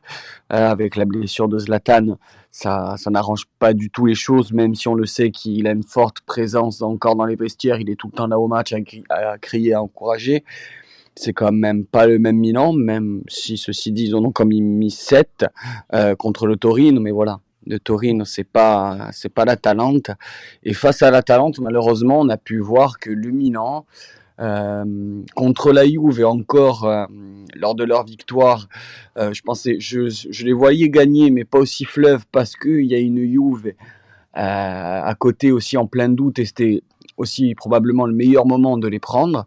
avec 0.48 0.96
la 0.96 1.06
blessure 1.06 1.48
de 1.48 1.58
Zlatan, 1.58 2.18
ça, 2.50 2.94
ça 2.96 3.10
n'arrange 3.10 3.44
pas 3.58 3.74
du 3.74 3.90
tout 3.90 4.06
les 4.06 4.14
choses, 4.14 4.52
même 4.52 4.74
si 4.74 4.88
on 4.88 4.94
le 4.94 5.06
sait 5.06 5.30
qu'il 5.30 5.66
a 5.66 5.72
une 5.72 5.82
forte 5.82 6.20
présence 6.20 6.80
encore 6.82 7.16
dans 7.16 7.26
les 7.26 7.36
vestiaires, 7.36 7.80
il 7.80 7.90
est 7.90 7.96
tout 7.96 8.06
le 8.06 8.16
temps 8.16 8.26
là 8.26 8.38
au 8.38 8.48
match 8.48 8.72
à 9.08 9.38
crier, 9.38 9.74
à 9.74 9.82
encourager. 9.82 10.44
C'est 11.18 11.32
quand 11.32 11.50
même 11.50 11.86
pas 11.86 12.06
le 12.06 12.18
même 12.18 12.36
Milan, 12.36 12.74
même 12.74 13.22
si 13.26 13.56
ceci 13.56 13.90
dit, 13.90 14.08
ils 14.08 14.14
en 14.14 14.22
ont 14.22 14.32
comme 14.32 14.50
mis 14.50 14.90
7 14.90 15.46
euh, 15.94 16.14
contre 16.14 16.46
le 16.46 16.56
Torino, 16.56 17.00
mais 17.00 17.10
voilà 17.10 17.40
de 17.66 17.78
Torino, 17.78 18.24
c'est 18.24 18.44
pas 18.44 19.08
c'est 19.10 19.32
pas 19.32 19.44
la 19.44 19.56
Talente. 19.56 20.12
Et 20.62 20.72
face 20.72 21.02
à 21.02 21.10
la 21.10 21.22
Talente, 21.22 21.58
malheureusement, 21.58 22.20
on 22.20 22.28
a 22.28 22.36
pu 22.36 22.60
voir 22.60 23.00
que 23.00 23.10
le 23.10 23.32
Milan 23.32 23.86
euh, 24.38 24.84
contre 25.34 25.72
la 25.72 25.84
Juve 25.84 26.20
et 26.20 26.24
encore 26.24 26.84
euh, 26.84 27.06
lors 27.56 27.74
de 27.74 27.82
leur 27.82 28.04
victoire, 28.04 28.68
je 29.16 29.40
pensais, 29.40 29.78
je, 29.80 30.08
je, 30.08 30.44
les 30.44 30.52
voyais 30.52 30.90
gagner, 30.90 31.32
mais 31.32 31.44
pas 31.44 31.58
aussi 31.58 31.84
fleuve 31.86 32.24
parce 32.30 32.54
qu'il 32.54 32.84
y 32.84 32.94
a 32.94 32.98
une 32.98 33.26
Juve 33.26 33.72
à 34.34 35.14
côté 35.18 35.50
aussi 35.50 35.76
en 35.76 35.86
plein 35.86 36.10
doute 36.10 36.38
et 36.38 36.44
c'était 36.44 36.82
aussi 37.16 37.54
probablement 37.54 38.06
le 38.06 38.14
meilleur 38.14 38.46
moment 38.46 38.78
de 38.78 38.86
les 38.86 39.00
prendre. 39.00 39.46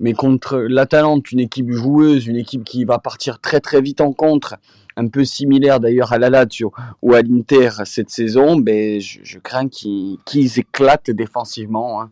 Mais 0.00 0.12
contre 0.12 0.58
l'Atalante, 0.58 1.32
une 1.32 1.40
équipe 1.40 1.70
joueuse, 1.70 2.26
une 2.26 2.36
équipe 2.36 2.64
qui 2.64 2.84
va 2.84 2.98
partir 2.98 3.40
très 3.40 3.60
très 3.60 3.80
vite 3.80 4.00
en 4.00 4.12
contre, 4.12 4.56
un 4.98 5.08
peu 5.08 5.24
similaire 5.24 5.80
d'ailleurs 5.80 6.12
à 6.12 6.18
la 6.18 6.28
Lazio 6.28 6.72
ou 7.02 7.14
à 7.14 7.22
l'Inter 7.22 7.70
cette 7.84 8.10
saison, 8.10 8.56
ben, 8.56 9.00
je, 9.00 9.20
je 9.22 9.38
crains 9.38 9.68
qu'ils 9.68 10.18
qu 10.26 10.40
éclatent 10.58 11.10
défensivement 11.10 12.02
hein, 12.02 12.10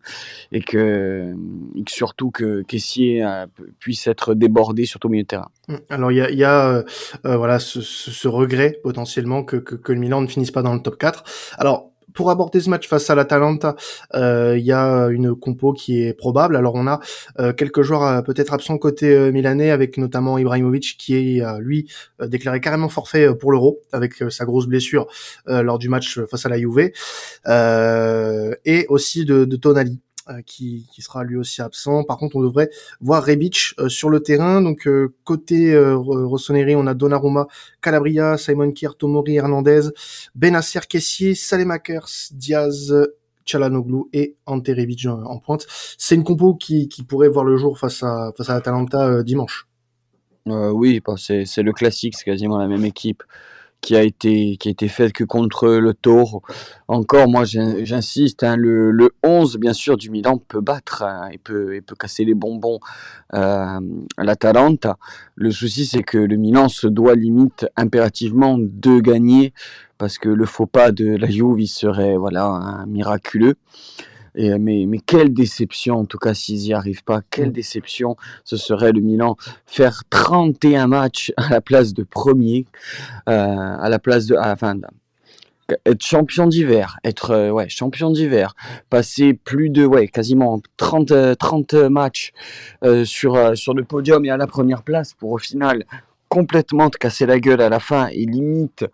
et, 0.51 0.61
que, 0.61 1.35
et, 1.75 1.83
que, 1.83 1.91
surtout 1.91 2.31
que 2.31 2.61
Kessier 2.61 3.23
euh, 3.23 3.45
puisse 3.79 4.07
être 4.07 4.33
débordé 4.33 4.85
surtout 4.85 5.07
au 5.07 5.11
milieu 5.11 5.23
de 5.23 5.27
terrain. 5.27 5.49
Mmh. 5.67 5.75
Alors 5.89 6.11
il 6.11 6.17
y 6.17 6.21
a, 6.21 6.31
y 6.31 6.43
a 6.45 6.69
euh, 6.69 6.83
euh, 7.25 7.35
voilà 7.35 7.59
ce, 7.59 7.81
ce, 7.81 8.27
regret 8.27 8.79
potentiellement 8.83 9.43
que, 9.43 9.57
que, 9.57 9.75
que 9.75 9.91
le 9.91 9.99
Milan 9.99 10.21
ne 10.21 10.27
finisse 10.27 10.51
pas 10.51 10.61
dans 10.61 10.73
le 10.73 10.81
top 10.81 10.97
4. 10.97 11.23
Alors 11.57 11.91
pour 12.13 12.31
aborder 12.31 12.59
ce 12.61 12.69
match 12.69 12.87
face 12.87 13.09
à 13.09 13.15
l'Atalanta, 13.15 13.75
il 14.13 14.19
euh, 14.19 14.57
y 14.57 14.71
a 14.71 15.07
une 15.07 15.35
compo 15.35 15.73
qui 15.73 16.01
est 16.03 16.13
probable. 16.13 16.55
Alors 16.55 16.75
on 16.75 16.87
a 16.87 16.99
euh, 17.39 17.53
quelques 17.53 17.81
joueurs 17.81 18.03
euh, 18.03 18.21
peut-être 18.21 18.53
absents 18.53 18.77
côté 18.77 19.13
euh, 19.13 19.31
milanais, 19.31 19.71
avec 19.71 19.97
notamment 19.97 20.37
Ibrahimovic 20.37 20.97
qui 20.97 21.15
est 21.15 21.43
lui 21.59 21.89
déclaré 22.19 22.59
carrément 22.59 22.89
forfait 22.89 23.33
pour 23.35 23.51
l'Euro 23.51 23.81
avec 23.91 24.15
sa 24.29 24.45
grosse 24.45 24.67
blessure 24.67 25.07
lors 25.45 25.77
du 25.77 25.89
match 25.89 26.19
face 26.29 26.45
à 26.45 26.49
la 26.49 26.57
Juve, 26.57 26.91
et 28.65 28.85
aussi 28.89 29.25
de, 29.25 29.45
de 29.45 29.55
Tonali 29.55 29.99
euh, 29.99 30.06
qui, 30.45 30.87
qui, 30.91 31.01
sera 31.01 31.23
lui 31.23 31.37
aussi 31.37 31.61
absent. 31.61 32.03
Par 32.03 32.17
contre, 32.17 32.35
on 32.35 32.41
devrait 32.41 32.69
voir 33.01 33.25
Rebic 33.25 33.73
euh, 33.79 33.89
sur 33.89 34.09
le 34.09 34.21
terrain. 34.21 34.61
Donc 34.61 34.87
euh, 34.87 35.13
côté 35.23 35.77
Rossoneri, 35.77 36.75
on 36.75 36.87
a 36.87 36.93
Donnarumma, 36.93 37.47
Calabria, 37.81 38.37
Simon 38.37 38.71
Kier, 38.71 38.89
Tomori, 38.97 39.35
Hernandez, 39.35 39.89
Benacer, 40.35 40.81
Kessier, 40.87 41.35
Salemakers, 41.35 42.09
Diaz, 42.31 42.93
Chalanoglu 43.45 44.03
et 44.13 44.35
Ante 44.45 44.67
Rebic 44.67 45.05
en 45.07 45.39
pointe. 45.39 45.65
C'est 45.97 46.15
une 46.15 46.23
compo 46.23 46.55
qui, 46.55 46.89
qui 46.89 47.03
pourrait 47.03 47.29
voir 47.29 47.45
le 47.45 47.57
jour 47.57 47.79
face 47.79 48.03
à 48.03 48.31
face 48.35 48.49
à 48.49 48.53
l'Atalanta 48.55 49.23
dimanche. 49.23 49.67
oui, 50.45 51.01
bah, 51.05 51.15
c'est 51.17 51.63
le 51.63 51.73
classique, 51.73 52.15
c'est 52.17 52.25
quasiment 52.25 52.57
la 52.57 52.67
même 52.67 52.85
équipe 52.85 53.23
qui 53.81 53.95
a 53.95 54.03
été 54.03 54.57
qui 54.57 54.67
a 54.67 54.71
été 54.71 54.87
faite 54.87 55.13
que 55.13 55.23
contre 55.23 55.69
le 55.69 55.93
Toro. 55.93 56.41
Encore, 56.87 57.27
moi, 57.29 57.43
j'insiste, 57.45 58.43
hein, 58.43 58.55
le, 58.55 58.91
le 58.91 59.11
11, 59.23 59.57
bien 59.57 59.73
sûr, 59.73 59.97
du 59.97 60.09
Milan 60.09 60.37
peut 60.37 60.61
battre 60.61 61.03
hein, 61.03 61.29
et 61.31 61.37
peut 61.37 61.75
et 61.75 61.81
peut 61.81 61.95
casser 61.95 62.25
les 62.25 62.33
bonbons 62.33 62.79
euh, 63.33 63.79
à 64.17 64.23
l'Atalanta. 64.23 64.97
Le 65.35 65.51
souci, 65.51 65.85
c'est 65.85 66.03
que 66.03 66.17
le 66.17 66.35
Milan 66.37 66.69
se 66.69 66.87
doit 66.87 67.15
limite 67.15 67.67
impérativement 67.75 68.57
de 68.57 68.99
gagner 68.99 69.53
parce 69.97 70.17
que 70.17 70.29
le 70.29 70.45
faux 70.45 70.67
pas 70.67 70.91
de 70.91 71.15
la 71.15 71.27
Juve 71.27 71.59
il 71.59 71.67
serait 71.67 72.17
voilà 72.17 72.83
miraculeux. 72.87 73.55
Et, 74.37 74.57
mais, 74.59 74.85
mais 74.87 74.99
quelle 74.99 75.33
déception, 75.33 75.95
en 75.95 76.05
tout 76.05 76.19
cas, 76.19 76.35
s'ils 76.35 76.59
n'y 76.59 76.73
arrivent 76.73 77.03
pas, 77.03 77.21
quelle 77.31 77.49
mm. 77.49 77.53
déception 77.53 78.15
ce 78.45 78.55
serait 78.55 78.91
le 78.91 79.01
Milan. 79.01 79.35
Faire 79.65 80.03
31 80.09 80.87
matchs 80.87 81.33
à 81.37 81.49
la 81.49 81.59
place 81.59 81.93
de 81.93 82.03
premier, 82.03 82.65
euh, 83.27 83.31
à 83.33 83.89
la 83.89 83.99
place 83.99 84.27
de. 84.27 84.37
enfin, 84.37 84.75
être 85.85 86.05
champion 86.05 86.47
d'hiver, 86.47 86.97
être 87.03 87.31
euh, 87.31 87.49
ouais, 87.49 87.67
champion 87.67 88.11
d'hiver, 88.11 88.53
passer 88.89 89.33
plus 89.33 89.69
de 89.69 89.85
ouais, 89.85 90.07
quasiment 90.07 90.61
30 90.77 91.37
30 91.37 91.73
euh, 91.73 91.89
matchs 91.89 92.31
sur 93.03 93.57
sur 93.57 93.73
le 93.73 93.83
podium 93.83 94.23
et 94.23 94.29
à 94.29 94.37
la 94.37 94.47
première 94.47 94.83
place 94.83 95.13
pour 95.13 95.31
au 95.31 95.37
final 95.37 95.83
complètement 96.29 96.89
te 96.89 96.97
casser 96.97 97.25
la 97.25 97.39
gueule 97.39 97.61
à 97.61 97.69
la 97.69 97.79
fin 97.79 98.07
et 98.07 98.25
limite 98.25 98.85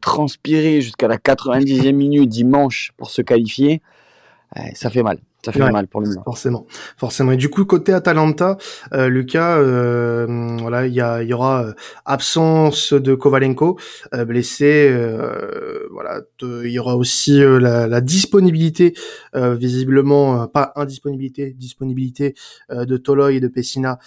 transpirer 0.00 0.80
jusqu'à 0.80 1.06
la 1.06 1.18
90e 1.18 1.92
minute 1.92 2.28
dimanche 2.28 2.92
pour 2.96 3.10
se 3.10 3.22
qualifier 3.22 3.80
ça 4.74 4.90
fait 4.90 5.02
mal. 5.02 5.18
Ça 5.44 5.50
fait 5.50 5.72
mal 5.72 5.88
pour 5.88 6.00
le 6.00 6.08
Milan. 6.08 6.22
Forcément, 6.24 6.66
forcément. 6.96 7.32
Et 7.32 7.36
du 7.36 7.48
coup, 7.48 7.64
côté 7.64 7.92
Atalanta, 7.92 8.58
euh, 8.92 9.08
Lucas, 9.08 9.58
euh, 9.58 10.56
voilà, 10.60 10.86
il 10.86 10.94
y, 10.94 11.00
a, 11.00 11.20
y 11.24 11.32
aura 11.32 11.64
euh, 11.64 11.72
absence 12.04 12.92
de 12.92 13.16
Kovalenko, 13.16 13.76
euh, 14.14 14.24
blessé. 14.24 14.88
Euh, 14.88 15.88
voilà, 15.90 16.20
il 16.40 16.70
y 16.70 16.78
aura 16.78 16.96
aussi 16.96 17.40
la, 17.40 17.88
la, 17.88 18.00
disponibilité, 18.00 18.94
visiblement 19.34 20.46
pas 20.46 20.72
indisponibilité, 20.76 21.54
disponibilité 21.58 22.34
de 22.70 22.96
Toloy 22.96 23.36
et 23.36 23.40
de 23.40 23.48
Pessina 23.48 23.98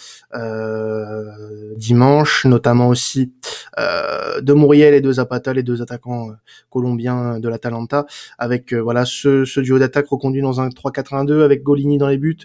dimanche, 1.78 2.46
notamment 2.46 2.88
aussi 2.90 3.34
de 3.78 4.54
Muriel 4.54 4.94
et 4.94 5.02
de 5.02 5.12
Zapata, 5.12 5.54
les 5.54 5.64
deux 5.64 5.82
attaquants 5.82 6.32
colombiens 6.70 7.40
de 7.40 7.48
l'Atalanta, 7.48 8.06
avec 8.38 8.74
voilà 8.74 9.06
ce, 9.06 9.46
ce 9.46 9.60
duo 9.60 9.80
d'attaque 9.80 10.08
reconduit 10.08 10.42
dans 10.42 10.60
un 10.60 10.70
3-4-1 11.26 11.44
avec 11.44 11.64
Golini 11.64 11.98
dans 11.98 12.08
les 12.08 12.18
buts, 12.18 12.38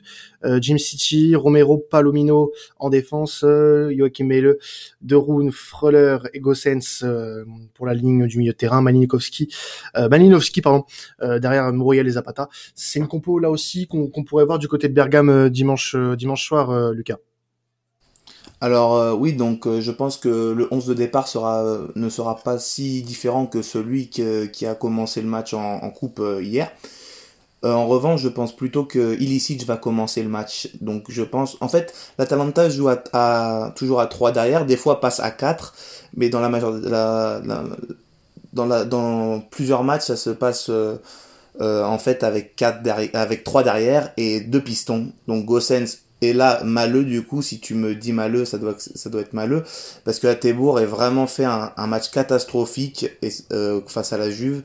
euh, 0.44 0.58
Jim 0.60 0.78
City, 0.78 1.34
Romero, 1.36 1.78
Palomino 1.78 2.52
en 2.78 2.90
défense, 2.90 3.42
euh, 3.44 3.92
Joachim 3.96 4.24
Mele, 4.24 4.58
De 5.02 5.16
Roon, 5.16 5.50
Freuler 5.52 6.18
et 6.32 6.40
Gossens 6.40 7.02
euh, 7.02 7.44
pour 7.74 7.86
la 7.86 7.94
ligne 7.94 8.26
du 8.26 8.38
milieu 8.38 8.52
de 8.52 8.56
terrain, 8.56 8.80
Malinovski, 8.80 9.52
Malinovski 9.96 10.60
pardon, 10.60 10.84
derrière 11.20 11.72
Muriel 11.72 12.06
et 12.06 12.12
Zapata. 12.12 12.48
C'est 12.74 12.98
une 12.98 13.08
compo 13.08 13.38
là 13.38 13.50
aussi 13.50 13.86
qu'on 13.86 14.24
pourrait 14.24 14.44
voir 14.44 14.58
du 14.58 14.68
côté 14.68 14.88
de 14.88 14.94
Bergame 14.94 15.48
dimanche 15.50 15.96
dimanche 16.16 16.46
soir, 16.46 16.92
Lucas. 16.92 17.18
Alors 18.60 19.18
oui, 19.18 19.32
donc 19.32 19.66
je 19.66 19.90
pense 19.90 20.16
que 20.16 20.52
le 20.52 20.68
11 20.70 20.86
de 20.86 20.94
départ 20.94 21.28
ne 21.94 22.08
sera 22.08 22.36
pas 22.36 22.58
si 22.58 23.02
différent 23.02 23.46
que 23.46 23.62
celui 23.62 24.08
qui 24.08 24.66
a 24.66 24.74
commencé 24.74 25.22
le 25.22 25.28
match 25.28 25.54
en 25.54 25.90
coupe 25.90 26.22
hier. 26.40 26.70
Euh, 27.64 27.72
en 27.72 27.86
revanche, 27.86 28.22
je 28.22 28.28
pense 28.28 28.56
plutôt 28.56 28.84
que 28.84 29.16
va 29.64 29.76
commencer 29.76 30.22
le 30.22 30.28
match. 30.28 30.70
Donc 30.80 31.04
je 31.08 31.22
pense, 31.22 31.56
en 31.60 31.68
fait, 31.68 31.94
l'Atalanta 32.18 32.70
joue 32.70 32.88
à, 32.88 33.72
toujours 33.76 34.00
à 34.00 34.06
3 34.06 34.32
derrière, 34.32 34.64
des 34.64 34.76
fois 34.76 35.00
passe 35.00 35.20
à 35.20 35.30
4, 35.30 35.74
mais 36.16 36.30
dans 36.30 36.40
la 36.40 36.48
majeure, 36.48 36.72
la, 36.72 37.40
dans, 38.52 39.40
plusieurs 39.50 39.84
matchs, 39.84 40.06
ça 40.06 40.16
se 40.16 40.30
passe 40.30 40.70
euh, 40.70 40.96
euh, 41.60 41.84
en 41.84 41.98
fait 41.98 42.24
avec 42.24 42.56
4 42.56 42.82
derrière, 42.82 43.10
avec 43.14 43.44
3 43.44 43.62
derrière 43.62 44.12
et 44.16 44.40
2 44.40 44.60
pistons. 44.62 45.12
Donc 45.28 45.44
Gossens 45.44 45.98
est 46.22 46.32
là 46.32 46.62
maleux 46.64 47.04
du 47.04 47.22
coup, 47.22 47.42
si 47.42 47.60
tu 47.60 47.74
me 47.74 47.94
dis 47.94 48.12
maleux, 48.12 48.46
ça 48.46 48.56
doit, 48.56 48.72
être 48.72 49.32
maleux, 49.34 49.64
parce 50.04 50.18
que 50.18 50.26
la 50.26 50.34
Tebourg 50.34 50.78
a 50.78 50.84
vraiment 50.86 51.26
fait 51.26 51.44
un, 51.44 51.86
match 51.86 52.10
catastrophique 52.10 53.06
face 53.86 54.12
à 54.14 54.18
la 54.18 54.30
Juve. 54.30 54.62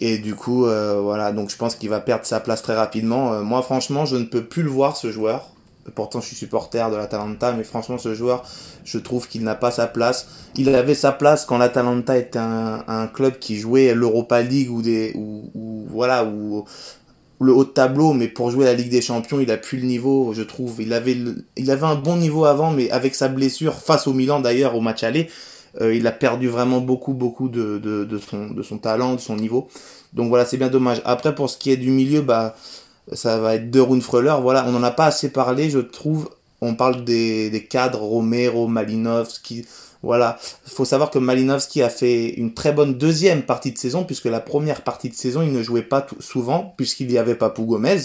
Et 0.00 0.18
du 0.18 0.34
coup, 0.34 0.66
euh, 0.66 1.00
voilà, 1.00 1.32
donc 1.32 1.50
je 1.50 1.56
pense 1.56 1.74
qu'il 1.74 1.88
va 1.88 2.00
perdre 2.00 2.24
sa 2.24 2.40
place 2.40 2.62
très 2.62 2.74
rapidement. 2.74 3.32
Euh, 3.32 3.42
moi, 3.42 3.62
franchement, 3.62 4.04
je 4.04 4.16
ne 4.16 4.24
peux 4.24 4.44
plus 4.44 4.62
le 4.62 4.70
voir, 4.70 4.96
ce 4.96 5.12
joueur. 5.12 5.50
Pourtant, 5.94 6.20
je 6.20 6.26
suis 6.26 6.36
supporter 6.36 6.90
de 6.90 6.96
l'Atalanta, 6.96 7.52
mais 7.52 7.64
franchement, 7.64 7.98
ce 7.98 8.14
joueur, 8.14 8.44
je 8.84 8.98
trouve 8.98 9.26
qu'il 9.28 9.42
n'a 9.42 9.56
pas 9.56 9.72
sa 9.72 9.86
place. 9.86 10.28
Il 10.54 10.72
avait 10.74 10.94
sa 10.94 11.10
place 11.10 11.44
quand 11.44 11.58
l'Atalanta 11.58 12.16
était 12.16 12.38
un, 12.38 13.08
club 13.12 13.38
qui 13.38 13.58
jouait 13.58 13.92
l'Europa 13.92 14.42
League 14.42 14.70
ou 14.70 14.80
des, 14.80 15.12
ou, 15.16 15.50
voilà, 15.88 16.24
ou 16.24 16.64
le 17.40 17.52
haut 17.52 17.64
de 17.64 17.70
tableau, 17.70 18.12
mais 18.12 18.28
pour 18.28 18.50
jouer 18.50 18.64
la 18.64 18.74
Ligue 18.74 18.90
des 18.90 19.02
Champions, 19.02 19.40
il 19.40 19.50
a 19.50 19.56
plus 19.56 19.78
le 19.78 19.86
niveau, 19.86 20.32
je 20.32 20.42
trouve. 20.42 20.80
Il 20.80 20.92
avait, 20.92 21.16
il 21.56 21.70
avait 21.70 21.86
un 21.86 21.96
bon 21.96 22.16
niveau 22.16 22.44
avant, 22.44 22.70
mais 22.70 22.88
avec 22.90 23.16
sa 23.16 23.26
blessure 23.26 23.74
face 23.74 24.06
au 24.06 24.12
Milan 24.12 24.38
d'ailleurs 24.38 24.76
au 24.76 24.80
match 24.80 25.02
aller, 25.02 25.28
euh, 25.80 25.94
il 25.94 26.06
a 26.06 26.12
perdu 26.12 26.48
vraiment 26.48 26.80
beaucoup, 26.80 27.14
beaucoup 27.14 27.48
de, 27.48 27.80
son, 28.62 28.78
talent, 28.78 29.14
de 29.14 29.20
son 29.20 29.36
niveau. 29.36 29.68
Donc 30.12 30.28
voilà, 30.28 30.44
c'est 30.44 30.58
bien 30.58 30.68
dommage. 30.68 31.00
Après, 31.04 31.34
pour 31.34 31.48
ce 31.48 31.56
qui 31.56 31.70
est 31.70 31.76
du 31.76 31.90
milieu, 31.90 32.20
bah, 32.20 32.54
ça 33.12 33.38
va 33.38 33.54
être 33.54 33.70
De 33.70 33.82
Freuler. 34.00 34.36
Voilà, 34.40 34.64
on 34.66 34.72
n'en 34.72 34.82
a 34.82 34.90
pas 34.90 35.06
assez 35.06 35.30
parlé, 35.30 35.70
je 35.70 35.78
trouve. 35.78 36.30
On 36.60 36.74
parle 36.74 37.04
des, 37.04 37.50
des 37.50 37.64
cadres 37.64 38.00
Romero, 38.00 38.68
Malinowski. 38.68 39.64
Voilà, 40.02 40.38
il 40.66 40.72
faut 40.72 40.84
savoir 40.84 41.10
que 41.10 41.18
Malinowski 41.18 41.80
a 41.80 41.88
fait 41.88 42.30
une 42.30 42.54
très 42.54 42.72
bonne 42.72 42.94
deuxième 42.94 43.42
partie 43.42 43.70
de 43.72 43.78
saison, 43.78 44.04
puisque 44.04 44.24
la 44.24 44.40
première 44.40 44.82
partie 44.82 45.08
de 45.08 45.14
saison, 45.14 45.42
il 45.42 45.52
ne 45.52 45.62
jouait 45.62 45.82
pas 45.82 46.06
souvent, 46.18 46.74
puisqu'il 46.76 47.10
y 47.10 47.18
avait 47.18 47.36
Papou 47.36 47.64
Gomez. 47.64 47.98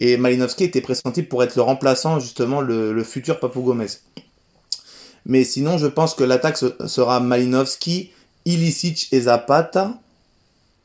Et 0.00 0.16
Malinowski 0.18 0.64
était 0.64 0.82
pressenti 0.82 1.22
pour 1.22 1.42
être 1.42 1.56
le 1.56 1.62
remplaçant, 1.62 2.20
justement, 2.20 2.60
le, 2.60 2.92
le 2.92 3.04
futur 3.04 3.40
Papou 3.40 3.62
Gomez. 3.62 3.86
Mais 5.26 5.44
sinon, 5.44 5.78
je 5.78 5.86
pense 5.86 6.14
que 6.14 6.24
l'attaque 6.24 6.58
sera 6.58 7.20
Malinowski, 7.20 8.10
Ilicic 8.44 9.08
et 9.12 9.22
Zapata. 9.22 9.94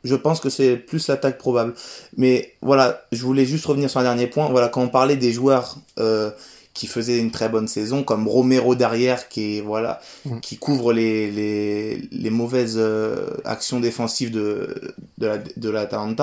Je 0.04 0.15
pense 0.15 0.39
que 0.39 0.49
c'est 0.49 0.78
plus 0.78 1.08
l'attaque 1.10 1.38
probable. 1.38 1.73
Mais 2.15 2.54
voilà, 2.62 3.02
je 3.12 3.21
voulais 3.23 3.45
juste 3.45 3.65
revenir 3.65 3.89
sur 3.89 3.99
un 3.99 4.04
dernier 4.04 4.28
point. 4.28 4.47
Voilà, 4.49 4.69
quand 4.69 4.82
on 4.82 4.88
parlait 4.88 5.17
des 5.17 5.34
joueurs 5.34 5.78
euh, 5.99 6.32
qui 6.73 6.88
faisaient 6.88 7.19
une 7.19 7.32
très 7.32 7.49
bonne 7.49 7.67
saison, 7.67 8.04
comme 8.04 8.28
Romero 8.28 8.75
derrière, 8.75 9.28
qui 9.28 9.60
voilà, 9.60 9.99
mm. 10.23 10.39
qui 10.39 10.58
couvre 10.58 10.93
les, 10.93 11.30
les, 11.30 12.08
les 12.13 12.30
mauvaises 12.30 12.78
euh, 12.78 13.28
actions 13.43 13.82
défensives 13.82 14.32
de, 14.32 14.93
de 15.17 15.28
la 15.28 15.38
de. 15.86 16.13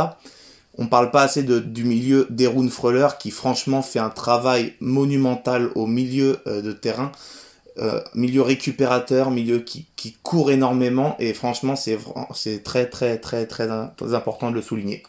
On 0.79 0.87
parle 0.87 1.11
pas 1.11 1.23
assez 1.23 1.43
de, 1.43 1.59
du 1.59 1.85
milieu 1.85 2.27
d'Erun 2.31 2.69
Freuler 2.69 3.09
qui 3.19 3.31
franchement 3.31 3.83
fait 3.83 3.99
un 3.99 4.11
travail 4.11 4.75
monumental 4.81 5.71
au 5.75 5.87
milieu 5.87 6.39
euh, 6.47 6.63
de 6.63 6.73
terrain. 6.73 7.13
Euh, 7.79 8.01
milieu 8.15 8.41
récupérateur, 8.41 9.31
milieu 9.31 9.59
qui, 9.59 9.87
qui 9.97 10.17
court 10.23 10.51
énormément 10.51 11.15
et 11.19 11.35
franchement 11.35 11.77
c'est 11.77 11.99
c'est 12.35 12.63
très 12.63 12.87
très 12.87 13.19
très 13.19 13.45
très 13.45 13.69
important 14.15 14.51
de 14.51 14.55
le 14.55 14.63
souligner. 14.63 15.03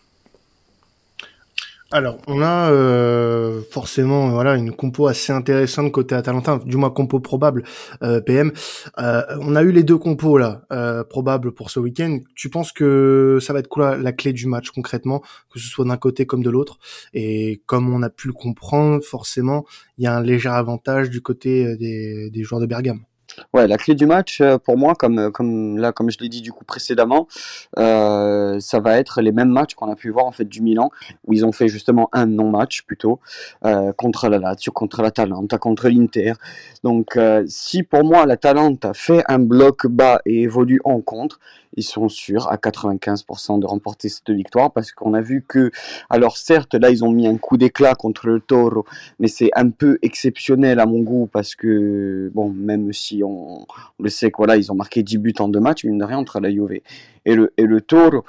Alors, 1.90 2.18
on 2.28 2.42
a 2.42 2.70
euh, 2.70 3.62
forcément 3.72 4.30
voilà 4.32 4.56
une 4.58 4.74
compo 4.74 5.08
assez 5.08 5.32
intéressante 5.32 5.90
côté 5.94 6.16
Atalanta, 6.16 6.60
du 6.66 6.76
moins 6.76 6.90
compo 6.90 7.22
probable 7.22 7.64
euh, 8.04 8.20
PM. 8.20 8.52
Euh, 9.00 9.22
on 9.40 9.56
a 9.56 9.64
eu 9.64 9.72
les 9.72 9.84
deux 9.84 9.98
compos 9.98 10.38
là 10.38 10.64
probables 11.10 11.54
pour 11.54 11.70
ce 11.72 11.80
week-end. 11.80 12.20
Tu 12.36 12.50
penses 12.50 12.74
que 12.74 13.40
ça 13.42 13.54
va 13.54 13.60
être 13.60 13.70
quoi 13.70 13.96
la, 13.96 14.12
clé 14.12 14.34
du 14.34 14.48
match 14.48 14.72
concrètement, 14.72 15.22
que 15.50 15.60
ce 15.60 15.68
soit 15.68 15.86
d'un 15.86 15.96
côté 15.96 16.26
comme 16.26 16.44
de 16.44 16.50
l'autre? 16.50 16.78
Et 17.14 17.62
comme 17.68 17.94
on 17.94 18.04
a 18.04 18.10
pu 18.10 18.28
le 18.28 18.34
comprendre, 18.34 19.02
forcément, 19.02 19.66
il 19.98 20.04
y 20.04 20.08
a 20.08 20.16
un 20.16 20.22
léger 20.22 20.50
avantage 20.50 21.10
du 21.10 21.22
côté 21.22 21.78
des, 21.78 22.30
des 22.30 22.44
joueurs 22.44 22.60
de 22.60 22.66
Bergame. 22.66 23.00
Ouais, 23.54 23.68
la 23.68 23.78
clé 23.78 23.94
du 23.94 24.06
match, 24.06 24.42
euh, 24.42 24.58
pour 24.58 24.78
moi, 24.78 24.96
comme, 24.96 25.20
euh, 25.20 25.32
comme 25.32 25.78
là, 25.78 25.92
comme 25.92 26.10
je 26.10 26.18
l'ai 26.20 26.30
dit 26.30 26.42
du 26.42 26.52
coup 26.52 26.66
précédemment, 26.66 27.28
euh, 27.78 28.60
ça 28.60 28.80
va 28.80 28.98
être 28.98 29.22
les 29.22 29.32
mêmes 29.32 29.50
matchs 29.50 29.76
qu'on 29.76 29.92
a 29.92 29.96
pu 29.96 30.10
voir 30.10 30.26
en 30.26 30.32
fait 30.32 30.46
du 30.46 30.62
Milan, 30.62 30.90
où 31.26 31.34
ils 31.34 31.46
ont 31.46 31.52
fait 31.52 31.68
justement 31.68 32.10
un 32.14 32.26
non-match 32.26 32.84
plutôt 32.84 33.20
contre 33.98 34.30
la 34.30 34.38
Lazio, 34.38 34.72
contre 34.72 35.02
la 35.02 35.12
Talenta, 35.12 35.58
contre 35.58 35.90
l'Inter. 35.90 36.34
Donc, 36.84 37.18
si 37.48 37.84
pour 37.84 38.04
moi 38.04 38.26
la 38.26 38.38
Talenta 38.38 38.94
fait 38.94 39.24
un 39.28 39.40
bloc 39.40 39.88
bas 39.88 40.20
et 40.26 40.44
évolue 40.44 40.80
en 40.84 41.02
contre, 41.02 41.40
ils 41.78 41.84
sont 41.84 42.10
sûrs 42.10 42.52
à 42.52 42.58
95% 42.58 43.60
de 43.60 43.66
remporter 43.66 44.10
cette 44.10 44.30
victoire 44.32 44.72
parce 44.72 44.92
qu'on 44.92 45.14
a 45.14 45.22
vu 45.22 45.46
que, 45.48 45.72
alors 46.10 46.38
certes, 46.38 46.74
là, 46.74 46.90
ils 46.90 47.06
ont 47.06 47.12
mis 47.12 47.28
un 47.28 47.38
coup 47.38 47.56
d'éclat 47.56 47.96
contre 47.96 48.28
le 48.28 48.42
Toro, 48.42 48.86
mais 49.20 49.28
c'est 49.28 49.50
un 49.56 49.70
peu 49.70 50.00
exceptionnel 50.02 50.80
à 50.80 50.86
mon 50.86 51.00
goût 51.02 51.30
parce 51.32 51.56
que, 51.56 52.30
bon, 52.34 52.50
même 52.50 52.92
si 52.92 53.24
on, 53.24 53.66
le 54.00 54.10
sait, 54.10 54.32
voilà, 54.36 54.58
ils 54.58 54.72
ont 54.72 54.76
marqué 54.76 55.04
10 55.04 55.18
buts 55.20 55.34
en 55.40 55.48
deux 55.48 55.60
matchs, 55.60 55.86
mine 55.86 56.00
de 56.00 56.04
rien, 56.04 56.18
entre 56.18 56.40
la 56.40 56.50
Juve 56.50 56.82
et 57.26 57.36
le, 57.36 57.54
et 57.58 57.64
le 57.64 57.82
Toro. 57.82 58.26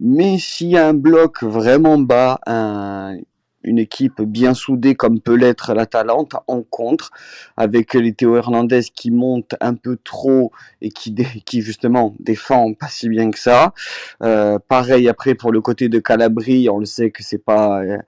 Mais 0.00 0.38
s'il 0.38 0.68
y 0.68 0.76
a 0.76 0.88
un 0.88 0.94
bloc 0.94 1.42
vraiment 1.42 1.98
bas, 1.98 2.40
un, 2.46 3.16
une 3.68 3.78
équipe 3.78 4.22
bien 4.22 4.54
soudée 4.54 4.94
comme 4.94 5.20
peut 5.20 5.34
l'être 5.34 5.74
la 5.74 5.86
Talente 5.86 6.32
en 6.46 6.62
contre, 6.62 7.10
avec 7.56 7.94
les 7.94 8.12
Théo 8.12 8.36
Hernandez 8.36 8.80
qui 8.94 9.10
montent 9.10 9.54
un 9.60 9.74
peu 9.74 9.98
trop 10.02 10.50
et 10.80 10.88
qui, 10.88 11.14
justement 11.60 12.14
défend 12.18 12.72
pas 12.72 12.88
si 12.88 13.08
bien 13.08 13.30
que 13.30 13.38
ça. 13.38 13.74
Euh, 14.22 14.58
pareil 14.68 15.08
après 15.08 15.34
pour 15.34 15.52
le 15.52 15.60
côté 15.60 15.88
de 15.88 15.98
Calabrie, 15.98 16.68
on 16.70 16.78
le 16.78 16.86
sait 16.86 17.10
que 17.10 17.22
c'est 17.22 17.44
pas 17.44 17.82
euh, 17.82 17.98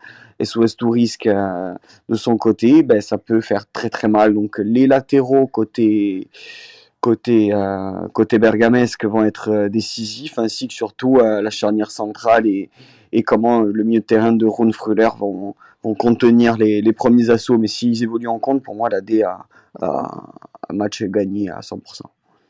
SOS 0.42 0.76
tout 0.76 0.90
risque 0.90 1.26
euh, 1.26 1.74
de 2.08 2.14
son 2.14 2.36
côté, 2.36 2.82
ben 2.82 3.00
ça 3.00 3.18
peut 3.18 3.42
faire 3.42 3.70
très 3.70 3.90
très 3.90 4.08
mal. 4.08 4.34
Donc 4.34 4.58
les 4.58 4.86
latéraux 4.86 5.46
côté 5.46 6.28
côté 7.00 7.52
côté 8.12 8.38
bergamesque 8.38 9.04
vont 9.04 9.24
être 9.24 9.68
décisifs, 9.68 10.38
ainsi 10.38 10.68
que 10.68 10.74
surtout 10.74 11.16
la 11.18 11.50
charnière 11.50 11.90
centrale 11.90 12.46
et, 12.46 12.70
et 13.12 13.22
comment 13.22 13.60
le 13.60 13.84
milieu 13.84 14.00
de 14.00 14.04
terrain 14.04 14.32
de 14.32 14.46
Ron 14.46 14.72
Fruller 14.72 15.08
vont, 15.18 15.54
vont 15.82 15.94
contenir 15.94 16.56
les, 16.56 16.82
les 16.82 16.92
premiers 16.92 17.30
assauts. 17.30 17.58
Mais 17.58 17.68
s'ils 17.68 18.02
évoluent 18.02 18.28
en 18.28 18.38
compte, 18.38 18.62
pour 18.62 18.74
moi, 18.74 18.88
la 18.88 19.00
D 19.00 19.22
a, 19.22 19.46
a 19.80 20.32
un 20.68 20.74
match 20.74 21.02
gagné 21.02 21.50
à 21.50 21.60
100%. 21.60 22.02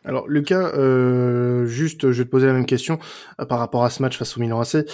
Alors 0.05 0.29
Lucas, 0.29 0.73
euh, 0.75 1.67
juste, 1.67 2.11
je 2.11 2.19
vais 2.19 2.25
te 2.25 2.31
poser 2.31 2.47
la 2.47 2.55
même 2.55 2.67
question 2.67 2.99
euh, 3.41 3.45
par 3.45 3.59
rapport 3.59 3.85
à 3.85 3.91
ce 3.91 4.01
match 4.03 4.17
face 4.17 4.37
au 4.37 4.41
Milan 4.41 4.61
AC. 4.61 4.87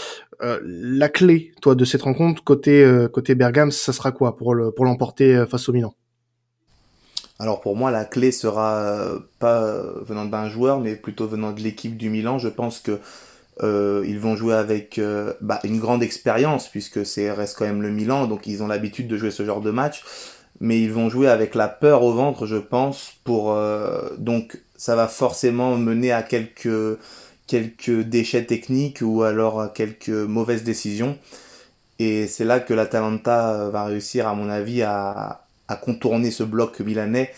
Euh, 0.42 0.60
la 0.64 1.08
clé, 1.08 1.52
toi, 1.62 1.74
de 1.74 1.84
cette 1.84 2.02
rencontre 2.02 2.42
côté 2.42 2.82
euh, 2.82 3.08
côté 3.08 3.34
Bergame, 3.34 3.70
ça 3.70 3.92
sera 3.92 4.10
quoi 4.10 4.36
pour 4.36 4.54
le 4.54 4.72
pour 4.72 4.84
l'emporter 4.84 5.44
face 5.48 5.68
au 5.68 5.72
Milan? 5.72 5.94
Alors 7.38 7.60
pour 7.60 7.76
moi, 7.76 7.90
la 7.90 8.04
clé 8.04 8.32
sera 8.32 9.12
pas 9.38 9.82
venant 10.02 10.24
d'un 10.24 10.48
joueur, 10.48 10.80
mais 10.80 10.96
plutôt 10.96 11.28
venant 11.28 11.52
de 11.52 11.60
l'équipe 11.60 11.96
du 11.96 12.10
Milan. 12.10 12.38
Je 12.38 12.48
pense 12.48 12.80
que 12.80 12.98
ils 13.62 14.18
vont 14.18 14.36
jouer 14.36 14.54
avec 14.54 15.00
bah, 15.40 15.60
une 15.64 15.78
grande 15.78 16.02
expérience 16.02 16.68
puisque 16.68 17.06
c'est 17.06 17.30
reste 17.30 17.56
quand 17.56 17.64
même 17.64 17.82
le 17.82 17.90
Milan, 17.90 18.26
donc 18.26 18.46
ils 18.46 18.62
ont 18.62 18.66
l'habitude 18.66 19.08
de 19.08 19.16
jouer 19.16 19.30
ce 19.30 19.44
genre 19.44 19.60
de 19.60 19.70
match 19.70 20.02
mais 20.60 20.80
ils 20.80 20.92
vont 20.92 21.08
jouer 21.08 21.28
avec 21.28 21.54
la 21.54 21.68
peur 21.68 22.02
au 22.02 22.12
ventre, 22.12 22.46
je 22.46 22.56
pense, 22.56 23.12
pour 23.24 23.52
euh, 23.52 24.10
donc 24.18 24.58
ça 24.76 24.96
va 24.96 25.08
forcément 25.08 25.76
mener 25.76 26.12
à 26.12 26.22
quelques 26.22 26.98
quelques 27.46 28.00
déchets 28.02 28.44
techniques 28.44 29.00
ou 29.02 29.22
alors 29.22 29.60
à 29.60 29.68
quelques 29.68 30.08
mauvaises 30.08 30.64
décisions. 30.64 31.18
Et 31.98 32.26
c'est 32.26 32.44
là 32.44 32.60
que 32.60 32.74
l'Atalanta 32.74 33.70
va 33.70 33.84
réussir, 33.84 34.28
à 34.28 34.34
mon 34.34 34.50
avis, 34.50 34.82
à, 34.82 35.42
contourner 35.82 36.30
ce 36.30 36.42
bloc 36.42 36.80
milanais 36.80 37.32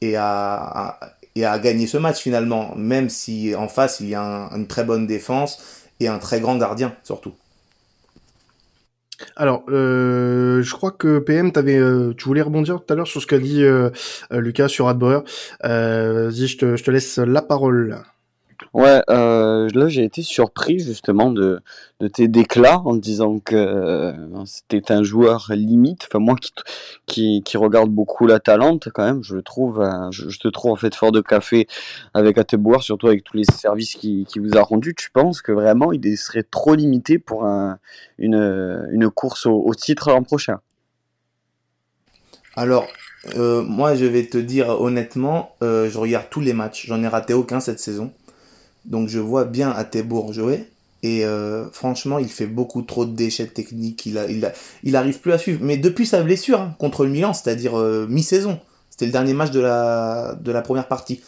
et 0.00 0.16
à, 0.16 0.98
et 1.36 1.44
à 1.44 1.58
gagner 1.58 1.86
ce 1.86 1.96
match 1.96 2.20
finalement, 2.20 2.74
même 2.76 3.08
si 3.08 3.54
en 3.54 3.68
face 3.68 4.00
il 4.00 4.08
y 4.08 4.14
a 4.14 4.22
un, 4.22 4.56
une 4.56 4.66
très 4.66 4.84
bonne 4.84 5.06
défense 5.06 5.86
et 6.00 6.08
un 6.08 6.18
très 6.18 6.40
grand 6.40 6.56
gardien 6.56 6.94
surtout. 7.02 7.34
Alors, 9.36 9.64
euh, 9.68 10.62
je 10.62 10.72
crois 10.72 10.92
que 10.92 11.18
PM, 11.18 11.52
avais, 11.54 11.76
euh, 11.76 12.14
tu 12.16 12.24
voulais 12.24 12.42
rebondir 12.42 12.82
tout 12.82 12.92
à 12.92 12.96
l'heure 12.96 13.06
sur 13.06 13.20
ce 13.20 13.26
qu'a 13.26 13.38
dit 13.38 13.62
euh, 13.62 13.90
euh 14.32 14.40
Lucas 14.40 14.68
sur 14.68 14.88
Adbauer. 14.88 15.20
Euh, 15.64 16.30
Vas-y, 16.30 16.46
je 16.46 16.58
te, 16.58 16.76
je 16.76 16.84
te 16.84 16.90
laisse 16.90 17.18
la 17.18 17.42
parole. 17.42 18.02
Ouais, 18.72 19.02
euh, 19.10 19.68
là 19.74 19.88
j'ai 19.88 20.04
été 20.04 20.22
surpris 20.22 20.78
justement 20.78 21.32
de, 21.32 21.60
de 21.98 22.06
tes 22.06 22.28
déclats 22.28 22.80
en 22.84 22.94
disant 22.94 23.40
que 23.40 23.56
euh, 23.56 24.44
c'était 24.44 24.92
un 24.92 25.02
joueur 25.02 25.48
limite. 25.50 26.06
Enfin 26.08 26.20
moi 26.20 26.36
qui, 27.06 27.42
qui, 27.42 27.56
regarde 27.56 27.90
beaucoup 27.90 28.28
la 28.28 28.38
Talente 28.38 28.88
quand 28.94 29.04
même, 29.04 29.24
je 29.24 29.38
trouve, 29.38 29.80
euh, 29.80 30.12
je, 30.12 30.38
te 30.38 30.46
trouve 30.46 30.70
en 30.70 30.76
fait 30.76 30.94
fort 30.94 31.10
de 31.10 31.20
café 31.20 31.66
avec 32.14 32.38
Ateboire, 32.38 32.84
surtout 32.84 33.08
avec 33.08 33.24
tous 33.24 33.36
les 33.36 33.44
services 33.44 33.94
qui, 33.96 34.24
qui 34.28 34.38
vous 34.38 34.56
a 34.56 34.62
rendu. 34.62 34.94
Tu 34.94 35.10
penses 35.10 35.42
que 35.42 35.50
vraiment 35.50 35.90
il 35.92 36.16
serait 36.16 36.44
trop 36.44 36.76
limité 36.76 37.18
pour 37.18 37.46
un, 37.46 37.80
une, 38.18 38.86
une 38.92 39.10
course 39.10 39.46
au, 39.46 39.74
titre 39.74 40.10
l'an 40.10 40.22
prochain? 40.22 40.60
Alors 42.54 42.86
moi 43.34 43.96
je 43.96 44.04
vais 44.04 44.26
te 44.26 44.38
dire 44.38 44.68
honnêtement, 44.80 45.56
je 45.60 45.98
regarde 45.98 46.26
tous 46.30 46.40
les 46.40 46.52
matchs, 46.52 46.86
j'en 46.86 47.02
ai 47.02 47.08
raté 47.08 47.34
aucun 47.34 47.58
cette 47.58 47.80
saison. 47.80 48.12
Donc 48.84 49.08
je 49.08 49.18
vois 49.18 49.44
bien 49.44 49.70
Atebour 49.70 50.32
jouer. 50.32 50.66
Et 51.02 51.24
euh, 51.24 51.70
franchement, 51.70 52.18
il 52.18 52.28
fait 52.28 52.46
beaucoup 52.46 52.82
trop 52.82 53.06
de 53.06 53.12
déchets 53.12 53.46
techniques. 53.46 54.06
Il, 54.06 54.18
a, 54.18 54.98
arrive 54.98 55.20
plus 55.20 55.32
à 55.32 55.38
suivre. 55.38 55.60
Mais 55.62 55.76
depuis 55.76 56.06
sa 56.06 56.22
blessure 56.22 56.60
hein, 56.60 56.74
contre 56.78 57.04
le 57.04 57.10
Milan, 57.10 57.32
c'est-à-dire 57.32 57.78
euh, 57.78 58.06
mi-saison, 58.08 58.58
c'était 58.90 59.06
le 59.06 59.12
dernier 59.12 59.32
match 59.32 59.50
de 59.50 59.60
la, 59.60 60.62
première 60.62 60.88
partie. 60.88 61.22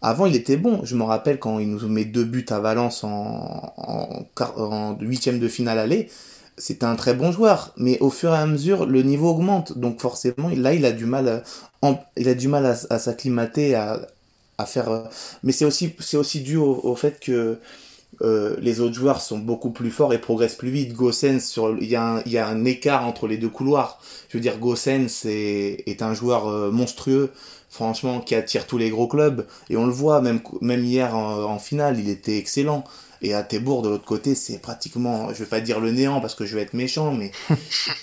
Avant, 0.00 0.26
il 0.26 0.36
était 0.36 0.56
bon. 0.56 0.80
Je 0.84 0.94
me 0.94 1.02
rappelle 1.02 1.38
quand 1.38 1.58
il 1.58 1.70
nous 1.70 1.88
met 1.88 2.04
deux 2.04 2.24
buts 2.24 2.46
à 2.50 2.60
Valence 2.60 3.02
en, 3.02 3.74
en, 3.76 4.96
huitième 5.00 5.40
de 5.40 5.48
finale 5.48 5.78
aller. 5.78 6.08
C'était 6.56 6.84
un 6.84 6.94
très 6.94 7.14
bon 7.14 7.32
joueur. 7.32 7.72
Mais 7.76 7.98
au 7.98 8.10
fur 8.10 8.32
et 8.32 8.38
à 8.38 8.46
mesure, 8.46 8.86
le 8.86 9.02
niveau 9.02 9.30
augmente. 9.30 9.76
Donc 9.76 10.00
forcément, 10.00 10.50
là, 10.54 10.72
il 10.72 10.84
a 10.84 10.92
du 10.92 11.06
mal, 11.06 11.42
à, 11.82 11.88
a 11.88 12.34
du 12.34 12.46
mal 12.46 12.64
à 12.64 12.98
s'acclimater, 12.98 13.74
à, 13.74 14.00
à 14.60 14.66
faire. 14.66 14.90
Euh, 14.90 15.02
mais 15.42 15.52
c'est 15.52 15.64
aussi, 15.64 15.94
c'est 15.98 16.16
aussi 16.16 16.40
dû 16.40 16.56
au, 16.56 16.80
au 16.82 16.94
fait 16.94 17.20
que 17.20 17.58
euh, 18.22 18.56
les 18.60 18.80
autres 18.80 18.94
joueurs 18.94 19.20
sont 19.20 19.38
beaucoup 19.38 19.70
plus 19.70 19.90
forts 19.90 20.12
et 20.12 20.18
progressent 20.18 20.56
plus 20.56 20.70
vite. 20.70 20.92
Gossens, 20.92 21.40
sur, 21.40 21.76
il 21.80 21.88
y, 21.88 21.96
a 21.96 22.02
un, 22.02 22.22
il 22.26 22.32
y 22.32 22.38
a 22.38 22.46
un 22.46 22.64
écart 22.64 23.06
entre 23.06 23.26
les 23.26 23.38
deux 23.38 23.48
couloirs. 23.48 24.00
Je 24.28 24.36
veux 24.36 24.42
dire, 24.42 24.58
Gossens 24.58 25.24
est, 25.24 25.88
est 25.88 26.02
un 26.02 26.12
joueur 26.12 26.48
euh, 26.48 26.70
monstrueux, 26.70 27.30
franchement, 27.70 28.20
qui 28.20 28.34
attire 28.34 28.66
tous 28.66 28.78
les 28.78 28.90
gros 28.90 29.08
clubs. 29.08 29.46
Et 29.70 29.76
on 29.76 29.86
le 29.86 29.92
voit, 29.92 30.20
même, 30.20 30.40
même 30.60 30.84
hier 30.84 31.16
en, 31.16 31.44
en 31.44 31.58
finale, 31.58 31.98
il 31.98 32.08
était 32.08 32.36
excellent. 32.36 32.84
Et 33.22 33.34
à 33.34 33.42
Thébourg, 33.42 33.82
de 33.82 33.90
l'autre 33.90 34.04
côté, 34.04 34.34
c'est 34.34 34.58
pratiquement, 34.58 35.28
je 35.32 35.40
vais 35.40 35.48
pas 35.48 35.60
dire 35.60 35.78
le 35.78 35.92
néant 35.92 36.20
parce 36.22 36.34
que 36.34 36.46
je 36.46 36.56
vais 36.56 36.62
être 36.62 36.72
méchant, 36.72 37.12
mais 37.12 37.32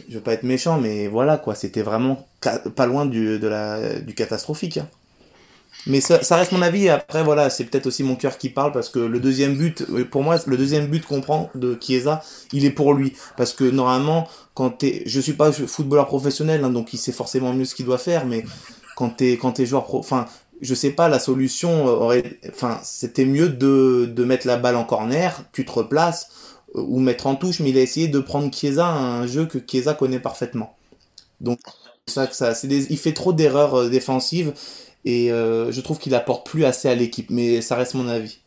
je 0.10 0.14
vais 0.14 0.22
pas 0.22 0.34
être 0.34 0.44
méchant, 0.44 0.80
mais 0.80 1.08
voilà 1.08 1.38
quoi, 1.38 1.56
c'était 1.56 1.82
vraiment 1.82 2.28
pas 2.76 2.86
loin 2.86 3.08
du, 3.08 3.40
de 3.40 3.48
la, 3.48 3.96
du 4.00 4.14
catastrophique. 4.14 4.78
Hein. 4.78 4.88
Mais 5.88 6.02
ça, 6.02 6.22
ça, 6.24 6.36
reste 6.36 6.52
mon 6.52 6.62
avis. 6.62 6.90
Après, 6.90 7.24
voilà, 7.24 7.50
c'est 7.50 7.64
peut-être 7.66 7.88
aussi 7.88 8.04
mon 8.04 8.16
cœur 8.16 8.38
qui 8.38 8.50
parle 8.50 8.72
parce 8.72 8.90
que 8.90 9.00
le 9.00 9.20
deuxième 9.20 9.56
but, 9.56 9.86
pour 10.10 10.24
moi, 10.24 10.38
le 10.46 10.58
deuxième 10.58 10.88
but 10.88 11.06
qu'on 11.06 11.22
prend 11.22 11.50
de 11.56 11.78
Chiesa, 11.80 12.22
il 12.52 12.66
est 12.66 12.72
pour 12.72 12.94
lui. 12.94 13.14
Parce 13.38 13.54
que 13.54 13.64
normalement, 13.64 14.28
quand 14.54 14.70
t'es, 14.72 15.04
je 15.06 15.20
suis 15.20 15.34
pas 15.34 15.52
footballeur 15.52 16.08
professionnel, 16.08 16.64
hein, 16.64 16.70
donc 16.70 16.94
il 16.94 16.98
sait 16.98 17.12
forcément 17.12 17.54
mieux 17.54 17.66
ce 17.66 17.76
qu'il 17.76 17.86
doit 17.86 17.98
faire, 17.98 18.26
mais 18.26 18.44
quand 18.96 19.10
t'es, 19.10 19.38
quand 19.38 19.54
t'es 19.54 19.66
joueur 19.66 19.86
pro, 19.86 20.00
enfin, 20.00 20.26
je 20.62 20.74
sais 20.74 20.90
pas, 20.92 21.08
la 21.08 21.20
solution 21.20 21.86
aurait, 21.86 22.40
enfin, 22.50 22.80
c'était 22.84 23.26
mieux 23.26 23.50
de, 23.50 24.10
de 24.12 24.24
mettre 24.24 24.48
la 24.48 24.58
balle 24.58 24.76
en 24.76 24.84
corner, 24.84 25.44
tu 25.54 25.66
te 25.66 25.72
replaces, 25.72 26.30
euh, 26.76 26.82
ou 26.82 27.00
mettre 27.00 27.28
en 27.28 27.36
touche, 27.36 27.60
mais 27.60 27.70
il 27.70 27.78
a 27.78 27.82
essayé 27.82 28.08
de 28.08 28.20
prendre 28.20 28.54
Chiesa, 28.54 28.88
un 28.88 29.28
jeu 29.28 29.46
que 29.46 29.60
Chiesa 29.66 29.94
connaît 29.94 30.20
parfaitement. 30.20 30.76
Donc, 31.40 31.60
ça 32.08 32.28
ça, 32.32 32.56
c'est 32.56 32.68
des, 32.68 32.92
il 32.92 32.98
fait 32.98 33.14
trop 33.14 33.34
d'erreurs 33.34 33.76
euh, 33.76 33.90
défensives 33.90 34.54
et 35.06 35.32
euh, 35.32 35.72
je 35.72 35.82
trouve 35.82 36.00
qu'il 36.00 36.16
apporte 36.16 36.46
plus 36.46 36.66
assez 36.66 36.90
à 36.90 36.96
l'équipe, 36.96 37.30
mais 37.30 37.62
ça 37.62 37.76
reste 37.76 37.94
mon 37.94 38.08
avis. 38.08 38.40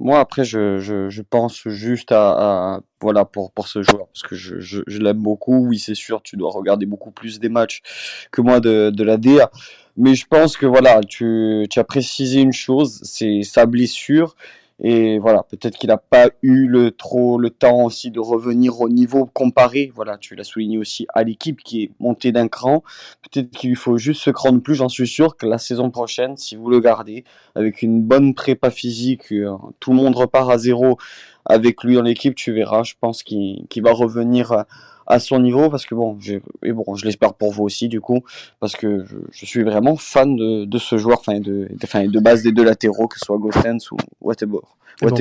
Moi, 0.00 0.20
après, 0.20 0.44
je, 0.44 0.78
je, 0.78 1.22
pense 1.22 1.66
juste 1.66 2.12
à, 2.12 2.80
voilà 3.00 3.24
pour 3.24 3.50
pour 3.50 3.66
ce 3.66 3.82
joueur 3.82 4.06
parce 4.06 4.22
que 4.22 4.36
je, 4.36 4.60
je, 4.60 4.82
je 4.86 4.98
l'aime 4.98 5.18
beaucoup. 5.18 5.66
Oui, 5.66 5.80
c'est 5.80 5.96
sûr, 5.96 6.22
tu 6.22 6.36
dois 6.36 6.52
regarder 6.52 6.86
beaucoup 6.86 7.10
plus 7.10 7.40
des 7.40 7.48
matchs 7.48 7.82
que 8.30 8.40
moi 8.40 8.60
de 8.60 8.90
de 8.90 9.02
la 9.02 9.16
DA, 9.16 9.50
mais 9.96 10.14
je 10.14 10.26
pense 10.26 10.56
que 10.56 10.66
voilà, 10.66 11.00
tu 11.00 11.66
tu 11.68 11.80
as 11.80 11.84
précisé 11.84 12.40
une 12.40 12.52
chose, 12.52 13.00
c'est 13.02 13.42
sa 13.42 13.66
blessure 13.66 14.36
et 14.80 15.18
voilà, 15.18 15.42
peut-être 15.42 15.76
qu'il 15.76 15.88
n'a 15.88 15.96
pas 15.96 16.28
eu 16.42 16.68
le 16.68 16.92
trop 16.92 17.38
le 17.38 17.50
temps 17.50 17.84
aussi 17.84 18.12
de 18.12 18.20
revenir 18.20 18.80
au 18.80 18.88
niveau 18.88 19.26
comparé. 19.26 19.90
Voilà, 19.92 20.16
tu 20.18 20.36
l'as 20.36 20.44
souligné 20.44 20.78
aussi 20.78 21.06
à 21.14 21.24
l'équipe 21.24 21.60
qui 21.64 21.82
est 21.82 21.90
montée 21.98 22.30
d'un 22.30 22.46
cran. 22.46 22.84
Peut-être 23.22 23.50
qu'il 23.50 23.70
lui 23.70 23.76
faut 23.76 23.98
juste 23.98 24.22
se 24.22 24.30
craindre 24.30 24.62
plus. 24.62 24.76
J'en 24.76 24.88
suis 24.88 25.08
sûr 25.08 25.36
que 25.36 25.46
la 25.46 25.58
saison 25.58 25.90
prochaine, 25.90 26.36
si 26.36 26.54
vous 26.54 26.70
le 26.70 26.78
gardez 26.78 27.24
avec 27.56 27.82
une 27.82 28.02
bonne 28.02 28.34
prépa 28.34 28.70
physique, 28.70 29.32
euh, 29.32 29.56
tout 29.80 29.90
le 29.90 29.96
monde 29.96 30.14
repart 30.14 30.48
à 30.48 30.58
zéro 30.58 30.96
avec 31.44 31.82
lui 31.82 31.96
dans 31.96 32.02
l'équipe, 32.02 32.36
tu 32.36 32.52
verras. 32.52 32.84
Je 32.84 32.94
pense 33.00 33.24
qu'il 33.24 33.66
qu 33.68 33.80
va 33.80 33.92
revenir 33.92 34.64
à 35.08 35.18
son 35.18 35.40
niveau 35.40 35.70
parce 35.70 35.86
que 35.86 35.94
bon, 35.94 36.16
et 36.62 36.72
bon, 36.72 36.94
je 36.94 37.04
l'espère 37.04 37.34
pour 37.34 37.50
vous 37.50 37.64
aussi 37.64 37.88
du 37.88 38.00
coup 38.00 38.22
parce 38.60 38.76
que 38.76 39.04
je, 39.04 39.16
je 39.32 39.46
suis 39.46 39.62
vraiment 39.64 39.96
fan 39.96 40.36
de, 40.36 40.64
de 40.64 40.78
ce 40.78 40.98
joueur, 40.98 41.18
enfin 41.18 41.40
de, 41.40 41.68
enfin 41.82 42.06
de 42.06 42.20
base 42.20 42.42
des 42.42 42.52
deux 42.52 42.64
latéraux 42.64 43.08
que 43.08 43.18
ce 43.18 43.24
soit 43.24 43.38
Gossens 43.38 43.90
ou 43.90 43.96
Waterbourg. 44.20 44.76
Bon, 45.00 45.14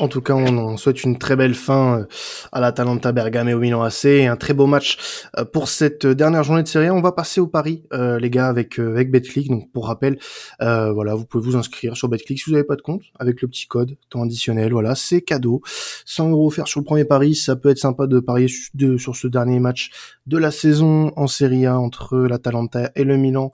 en 0.00 0.08
tout 0.08 0.22
cas, 0.22 0.34
on 0.34 0.58
en 0.58 0.76
souhaite 0.76 1.04
une 1.04 1.16
très 1.16 1.36
belle 1.36 1.54
fin 1.54 2.00
euh, 2.00 2.04
à 2.50 2.60
l'Atalanta 2.60 3.12
Bergame 3.12 3.48
et 3.48 3.54
au 3.54 3.60
Milan 3.60 3.82
AC 3.82 4.06
et 4.06 4.26
un 4.26 4.34
très 4.34 4.54
beau 4.54 4.66
match 4.66 4.98
euh, 5.38 5.44
pour 5.44 5.68
cette 5.68 6.04
dernière 6.04 6.42
journée 6.42 6.64
de 6.64 6.68
série. 6.68 6.90
On 6.90 7.00
va 7.00 7.12
passer 7.12 7.40
au 7.40 7.46
pari, 7.46 7.84
euh, 7.92 8.18
les 8.18 8.28
gars, 8.28 8.48
avec 8.48 8.80
avec 8.80 9.12
Betclic. 9.12 9.48
Donc, 9.48 9.70
pour 9.72 9.86
rappel, 9.86 10.18
euh, 10.62 10.92
voilà, 10.92 11.14
vous 11.14 11.26
pouvez 11.26 11.44
vous 11.44 11.56
inscrire 11.56 11.96
sur 11.96 12.08
Betclic 12.08 12.40
si 12.40 12.46
vous 12.46 12.52
n'avez 12.52 12.64
pas 12.64 12.74
de 12.74 12.82
compte 12.82 13.02
avec 13.20 13.40
le 13.42 13.46
petit 13.46 13.68
code 13.68 13.96
temps 14.08 14.22
additionnel. 14.22 14.72
Voilà, 14.72 14.96
c'est 14.96 15.20
cadeau. 15.20 15.60
100 16.06 16.30
euros 16.30 16.48
offerts 16.48 16.66
sur 16.66 16.80
le 16.80 16.84
premier 16.84 17.04
pari, 17.04 17.36
ça 17.36 17.54
peut 17.54 17.68
être 17.68 17.78
sympa 17.78 18.08
de 18.08 18.18
parier 18.18 18.48
de, 18.74 18.96
sur 18.96 19.14
ce 19.14 19.28
dernier 19.30 19.60
match 19.60 19.90
de 20.26 20.38
la 20.38 20.50
saison 20.50 21.12
en 21.16 21.26
Serie 21.26 21.66
A 21.66 21.78
entre 21.78 22.18
l'Atalanta 22.18 22.90
et 22.94 23.04
le 23.04 23.16
Milan 23.16 23.52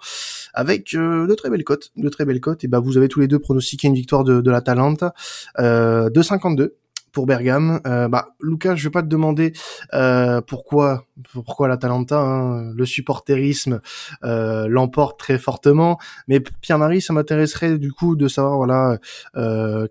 avec 0.57 0.95
euh, 0.95 1.27
de 1.27 1.35
très 1.35 1.51
belles 1.51 1.65
cotes, 1.65 1.93
de 1.97 2.09
très 2.09 2.25
belles 2.25 2.41
cotes. 2.41 2.65
Et 2.65 2.69
bah, 2.69 2.81
vous 2.81 2.97
avez 2.97 3.09
tous 3.09 3.21
les 3.21 3.29
deux 3.29 3.39
pronostiqué 3.39 3.87
une 3.87 3.95
victoire 3.95 4.25
de, 4.25 4.41
de 4.41 4.51
l'Atalanta. 4.51 5.15
Euh, 5.59 6.11
2,52 6.11 6.71
pour 7.13 7.27
Bergame. 7.27 7.81
Euh, 7.87 8.09
bah, 8.09 8.31
Lucas, 8.41 8.75
je 8.75 8.85
vais 8.85 8.91
pas 8.91 9.03
te 9.03 9.07
demander 9.07 9.53
euh, 9.95 10.41
pourquoi 10.41 11.07
pourquoi 11.33 11.69
l'Atalanta, 11.69 12.19
hein, 12.19 12.73
le 12.75 12.85
supporterisme 12.85 13.81
l'emporte 14.23 15.19
très 15.19 15.39
fortement, 15.39 15.99
mais 16.29 16.41
Pierre-Marie, 16.41 17.01
ça 17.01 17.15
m'intéresserait 17.15 17.79
du 17.79 17.93
coup 17.93 18.17
de 18.17 18.29
savoir 18.29 18.57
voilà 18.57 18.99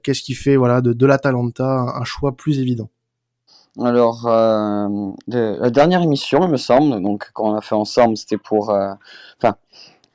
qu'est-ce 0.04 0.22
qui 0.22 0.36
fait 0.36 0.56
voilà 0.56 0.82
de, 0.82 0.94
de 0.94 1.06
l'Atalanta 1.06 1.96
un 1.96 2.04
choix 2.04 2.36
plus 2.36 2.60
évident. 2.60 2.90
Alors, 3.84 4.26
euh, 4.28 5.12
la 5.28 5.70
dernière 5.70 6.02
émission, 6.02 6.44
il 6.44 6.50
me 6.50 6.58
semble, 6.58 7.02
donc 7.02 7.30
quand 7.34 7.52
on 7.52 7.56
a 7.56 7.62
fait 7.62 7.76
ensemble, 7.76 8.16
c'était 8.16 8.38
pour, 8.38 8.70
euh, 8.70 8.94
enfin, 9.38 9.56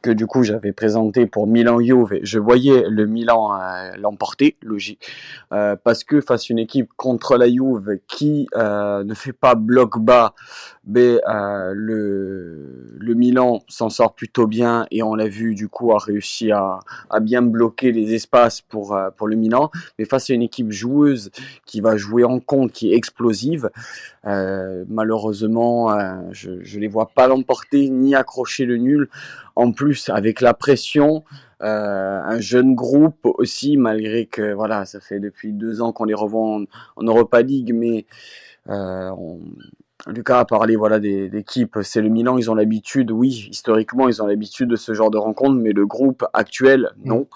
que 0.03 0.11
du 0.11 0.27
coup 0.27 0.43
j'avais 0.43 0.73
présenté 0.73 1.27
pour 1.27 1.47
Milan 1.47 1.81
Juve, 1.81 2.19
je 2.23 2.39
voyais 2.39 2.85
le 2.89 3.07
Milan 3.07 3.55
euh, 3.55 3.91
l'emporter, 3.99 4.57
logique, 4.63 5.07
euh, 5.53 5.77
parce 5.83 6.05
que 6.05 6.21
face 6.21 6.43
à 6.43 6.47
une 6.51 6.59
équipe 6.59 6.91
contre 6.97 7.37
la 7.37 7.49
Juve 7.49 7.99
qui 8.09 8.47
euh, 8.57 9.05
ne 9.05 9.15
fait 9.15 9.33
pas 9.33 9.55
bloc 9.55 9.99
bas, 9.99 10.35
le, 10.87 11.75
le 12.99 13.15
Milan 13.15 13.61
s'en 13.69 13.91
sort 13.91 14.15
plutôt 14.15 14.47
bien 14.47 14.87
et 14.91 15.03
on 15.03 15.15
l'a 15.15 15.29
vu 15.29 15.55
du 15.55 15.69
coup 15.69 15.93
a 15.93 15.99
réussi 15.99 16.51
à, 16.51 16.81
à 17.11 17.21
bien 17.21 17.43
bloquer 17.43 17.93
les 17.93 18.15
espaces 18.15 18.61
pour, 18.63 18.99
pour 19.17 19.29
le 19.29 19.37
Milan, 19.37 19.71
mais 19.99 20.05
face 20.05 20.31
à 20.31 20.35
une 20.35 20.43
équipe 20.43 20.71
joueuse 20.71 21.31
qui 21.67 21.81
va 21.81 21.97
jouer 21.97 22.25
en 22.25 22.41
compte, 22.41 22.73
qui 22.73 22.93
est 22.93 22.97
explosive, 22.97 23.71
malheureusement 24.25 25.97
je, 26.33 26.63
je 26.63 26.81
les 26.81 26.89
vois 26.89 27.11
pas 27.15 27.29
l'emporter 27.29 27.89
ni 27.91 28.15
accrocher 28.15 28.65
le 28.65 28.79
nul 28.79 29.09
en 29.61 29.73
plus 29.73 30.09
avec 30.09 30.41
la 30.41 30.55
pression, 30.55 31.23
euh, 31.63 32.21
un 32.25 32.41
jeune 32.41 32.75
groupe 32.75 33.21
aussi, 33.25 33.77
malgré 33.77 34.25
que 34.25 34.55
voilà, 34.55 34.87
ça 34.87 35.01
fait 35.01 35.21
depuis 35.21 35.53
deux 35.53 35.83
ans 35.83 35.93
qu'on 35.93 36.05
les 36.05 36.15
revoit 36.15 36.65
en, 36.97 37.03
Europa 37.03 37.43
League, 37.43 37.73
mais 37.75 38.07
euh, 38.71 39.11
Lucas 40.07 40.39
a 40.39 40.45
parlé 40.47 40.77
voilà 40.77 40.99
des 40.99 41.37
équipes, 41.37 41.81
c'est 41.83 42.01
le 42.01 42.09
Milan, 42.09 42.39
ils 42.39 42.51
ont 42.51 42.55
l'habitude, 42.55 43.11
oui, 43.11 43.49
historiquement 43.51 44.09
ils 44.09 44.23
ont 44.23 44.27
l'habitude 44.27 44.71
de 44.71 44.77
ce 44.77 44.95
genre 44.95 45.11
de 45.11 45.19
rencontre, 45.19 45.57
mais 45.57 45.73
le 45.73 45.87
groupe 45.87 46.25
actuel 46.33 46.89
mm. 47.05 47.09
non. 47.09 47.27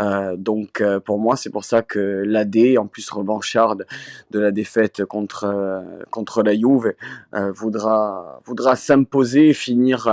Euh, 0.00 0.36
donc 0.36 0.82
pour 1.04 1.20
moi 1.20 1.36
c'est 1.36 1.50
pour 1.50 1.64
ça 1.64 1.82
que 1.82 2.24
l'AD, 2.26 2.76
en 2.76 2.88
plus 2.88 3.08
revancharde 3.08 3.86
de 4.32 4.40
la 4.40 4.50
défaite 4.50 5.04
contre 5.04 5.84
contre 6.10 6.42
la 6.42 6.54
Juve, 6.54 6.94
voudra 7.54 8.40
voudra 8.44 8.74
s'imposer, 8.74 9.52
finir 9.52 10.08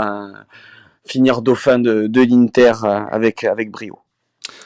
finir 1.06 1.41
dauphin 1.41 1.80
de, 1.80 2.08
de 2.08 2.22
l'Inter 2.22 2.74
euh, 2.84 3.06
avec, 3.10 3.44
avec 3.44 3.72
brio. 3.72 4.05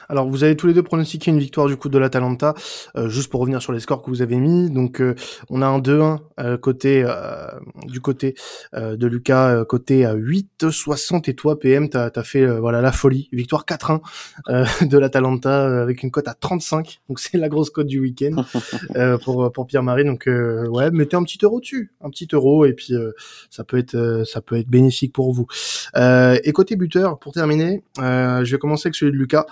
Alors 0.09 0.27
vous 0.27 0.43
avez 0.43 0.55
tous 0.55 0.65
les 0.65 0.73
deux 0.73 0.81
pronostiqué 0.81 1.29
une 1.29 1.37
victoire 1.37 1.67
du 1.67 1.77
coup 1.77 1.87
de 1.87 1.97
l'Atalanta, 1.99 2.55
euh, 2.97 3.09
juste 3.09 3.29
pour 3.29 3.41
revenir 3.41 3.61
sur 3.61 3.71
les 3.71 3.79
scores 3.79 4.01
que 4.01 4.09
vous 4.09 4.23
avez 4.23 4.37
mis. 4.37 4.71
Donc 4.71 5.01
euh, 5.01 5.13
on 5.51 5.61
a 5.61 5.67
un 5.67 5.77
2-1 5.79 6.17
euh, 6.39 6.57
côté 6.57 7.05
du 7.85 8.01
côté 8.01 8.33
de 8.73 9.07
Lucas, 9.07 9.63
côté 9.65 10.05
à 10.05 10.15
8-60 10.15 11.29
et 11.29 11.35
toi 11.35 11.59
PM 11.59 11.89
t'as 11.89 12.09
as 12.15 12.23
fait 12.23 12.45
voilà 12.59 12.81
la 12.81 12.91
folie, 12.91 13.29
victoire 13.31 13.65
4-1 13.65 14.87
de 14.87 14.97
l'Atalanta 14.97 15.81
avec 15.81 16.01
une 16.01 16.09
cote 16.09 16.27
à 16.27 16.33
35. 16.33 17.01
Donc 17.07 17.19
c'est 17.19 17.37
la 17.37 17.47
grosse 17.47 17.69
cote 17.69 17.87
du 17.87 17.99
week-end 17.99 18.43
pour 19.23 19.51
pour 19.51 19.67
Pierre-Marie. 19.67 20.05
Donc 20.05 20.27
ouais, 20.27 20.89
mettez 20.89 21.17
un 21.17 21.23
petit 21.23 21.37
euro 21.43 21.59
dessus, 21.59 21.91
un 22.01 22.09
petit 22.09 22.27
euro 22.33 22.65
et 22.65 22.73
puis 22.73 22.93
ça 23.51 23.63
peut 23.63 23.77
être 23.77 24.23
ça 24.25 24.41
peut 24.41 24.57
être 24.57 24.69
bénéfique 24.69 25.13
pour 25.13 25.33
vous. 25.33 25.45
et 25.95 26.51
côté 26.51 26.75
buteur 26.75 27.19
pour 27.19 27.33
terminer, 27.33 27.83
je 27.97 28.49
vais 28.49 28.57
commencer 28.57 28.87
avec 28.87 28.95
celui 28.95 29.11
de 29.11 29.17
Lucas. 29.17 29.45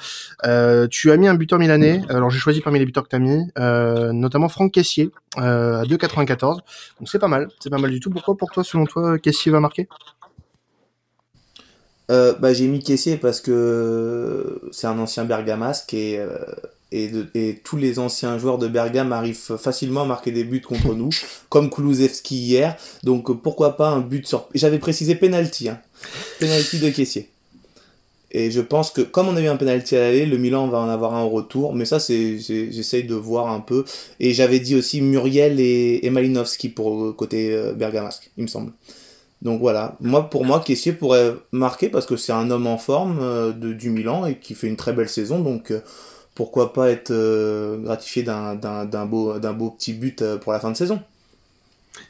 Euh, 0.48 0.88
tu 0.88 1.12
as 1.12 1.18
mis 1.18 1.28
un 1.28 1.36
buteur 1.36 1.60
milanais. 1.60 2.02
Alors 2.10 2.30
j'ai 2.30 2.40
choisi 2.40 2.62
parmi 2.62 2.80
les 2.80 2.86
buteurs 2.86 3.04
que 3.04 3.10
tu 3.10 3.16
as 3.16 3.20
mis, 3.20 3.52
euh, 3.60 4.14
notamment 4.14 4.50
Franck 4.50 4.72
Caissier 4.72 5.12
euh, 5.38 5.82
à 5.82 5.84
2,94. 5.84 6.60
Donc 7.00 7.10
c'est 7.10 7.20
pas 7.20 7.28
mal, 7.28 7.50
c'est 7.60 7.70
pas 7.70 7.78
mal 7.78 7.92
du 7.92 8.00
tout. 8.00 8.10
Pourquoi 8.10 8.38
pour 8.38 8.52
toi, 8.52 8.64
selon 8.64 8.86
toi, 8.86 9.20
Caissier 9.20 9.52
va 9.52 9.60
marquer? 9.60 9.88
Bah, 12.10 12.54
j'ai 12.54 12.68
mis 12.68 12.80
Caissier 12.80 13.18
parce 13.18 13.42
que 13.42 14.62
c'est 14.72 14.88
un 14.88 14.98
ancien 14.98 15.26
bergamasque 15.26 15.94
et 15.94 16.20
et, 16.94 17.12
et, 17.36 17.62
tous 17.62 17.76
les 17.76 18.00
anciens 18.00 18.38
joueurs 18.38 18.58
de 18.58 18.70
Bergame 18.70 19.12
arrivent 19.12 19.58
facilement 19.58 20.04
à 20.04 20.06
marquer 20.06 20.32
des 20.32 20.46
buts 20.46 20.62
contre 20.62 20.94
nous, 20.94 21.10
comme 21.50 21.70
Kulusevski 21.70 22.38
hier. 22.38 22.78
Donc 23.04 23.42
pourquoi 23.42 23.76
pas 23.76 23.90
un 23.90 24.00
but 24.00 24.26
sur... 24.26 24.48
J'avais 24.56 24.80
précisé 24.80 25.16
penalty, 25.16 25.68
hein. 25.68 25.82
penalty 26.40 26.80
de 26.80 26.90
caissier. 26.90 27.30
Et 28.32 28.52
je 28.52 28.60
pense 28.60 28.92
que 28.92 29.02
comme 29.02 29.28
on 29.30 29.36
a 29.38 29.42
eu 29.42 29.48
un 29.48 29.56
penalty 29.56 29.96
à 29.96 30.00
l'aller, 30.00 30.26
le 30.26 30.38
Milan 30.38 30.68
va 30.68 30.80
en 30.80 30.90
avoir 30.90 31.16
un 31.16 31.24
au 31.24 31.30
retour. 31.30 31.74
Mais 31.74 31.86
ça, 31.86 32.00
c'est, 32.00 32.38
j'essaye 32.40 33.04
de 33.04 33.16
voir 33.16 33.50
un 33.50 33.62
peu. 33.62 33.86
Et 34.20 34.34
j'avais 34.34 34.60
dit 34.60 34.76
aussi 34.76 35.02
Muriel 35.02 35.60
et, 35.60 36.08
Malinowski 36.10 36.70
pour 36.70 37.16
côté 37.16 37.54
euh, 37.54 37.74
Bergamasque, 37.74 38.32
il 38.38 38.44
me 38.44 38.48
semble. 38.48 38.72
Donc 39.44 39.60
voilà, 39.62 39.96
moi 40.02 40.30
pour 40.32 40.46
moi, 40.46 40.62
Kessier 40.66 40.94
pourrait 40.94 41.36
marquer 41.52 41.90
parce 41.90 42.08
que 42.08 42.16
c'est 42.18 42.32
un 42.32 42.50
homme 42.50 42.66
en 42.66 42.80
forme 42.80 43.20
euh, 43.22 43.52
de, 43.52 43.72
du 43.72 43.92
Milan 43.92 44.26
et 44.26 44.40
qui 44.40 44.56
fait 44.56 44.68
une 44.68 44.78
très 44.78 44.94
belle 44.94 45.10
saison. 45.10 45.40
Donc 45.40 45.72
euh, 45.72 45.82
pourquoi 46.36 46.74
pas 46.74 46.90
être 46.90 47.14
gratifié 47.84 48.24
d'un, 48.24 48.56
beau, 49.06 49.40
d'un 49.40 49.54
beau 49.54 49.72
petit 49.72 49.94
but 49.94 50.24
pour 50.38 50.54
la 50.54 50.60
fin 50.60 50.72
de 50.72 50.78
saison. 50.78 51.00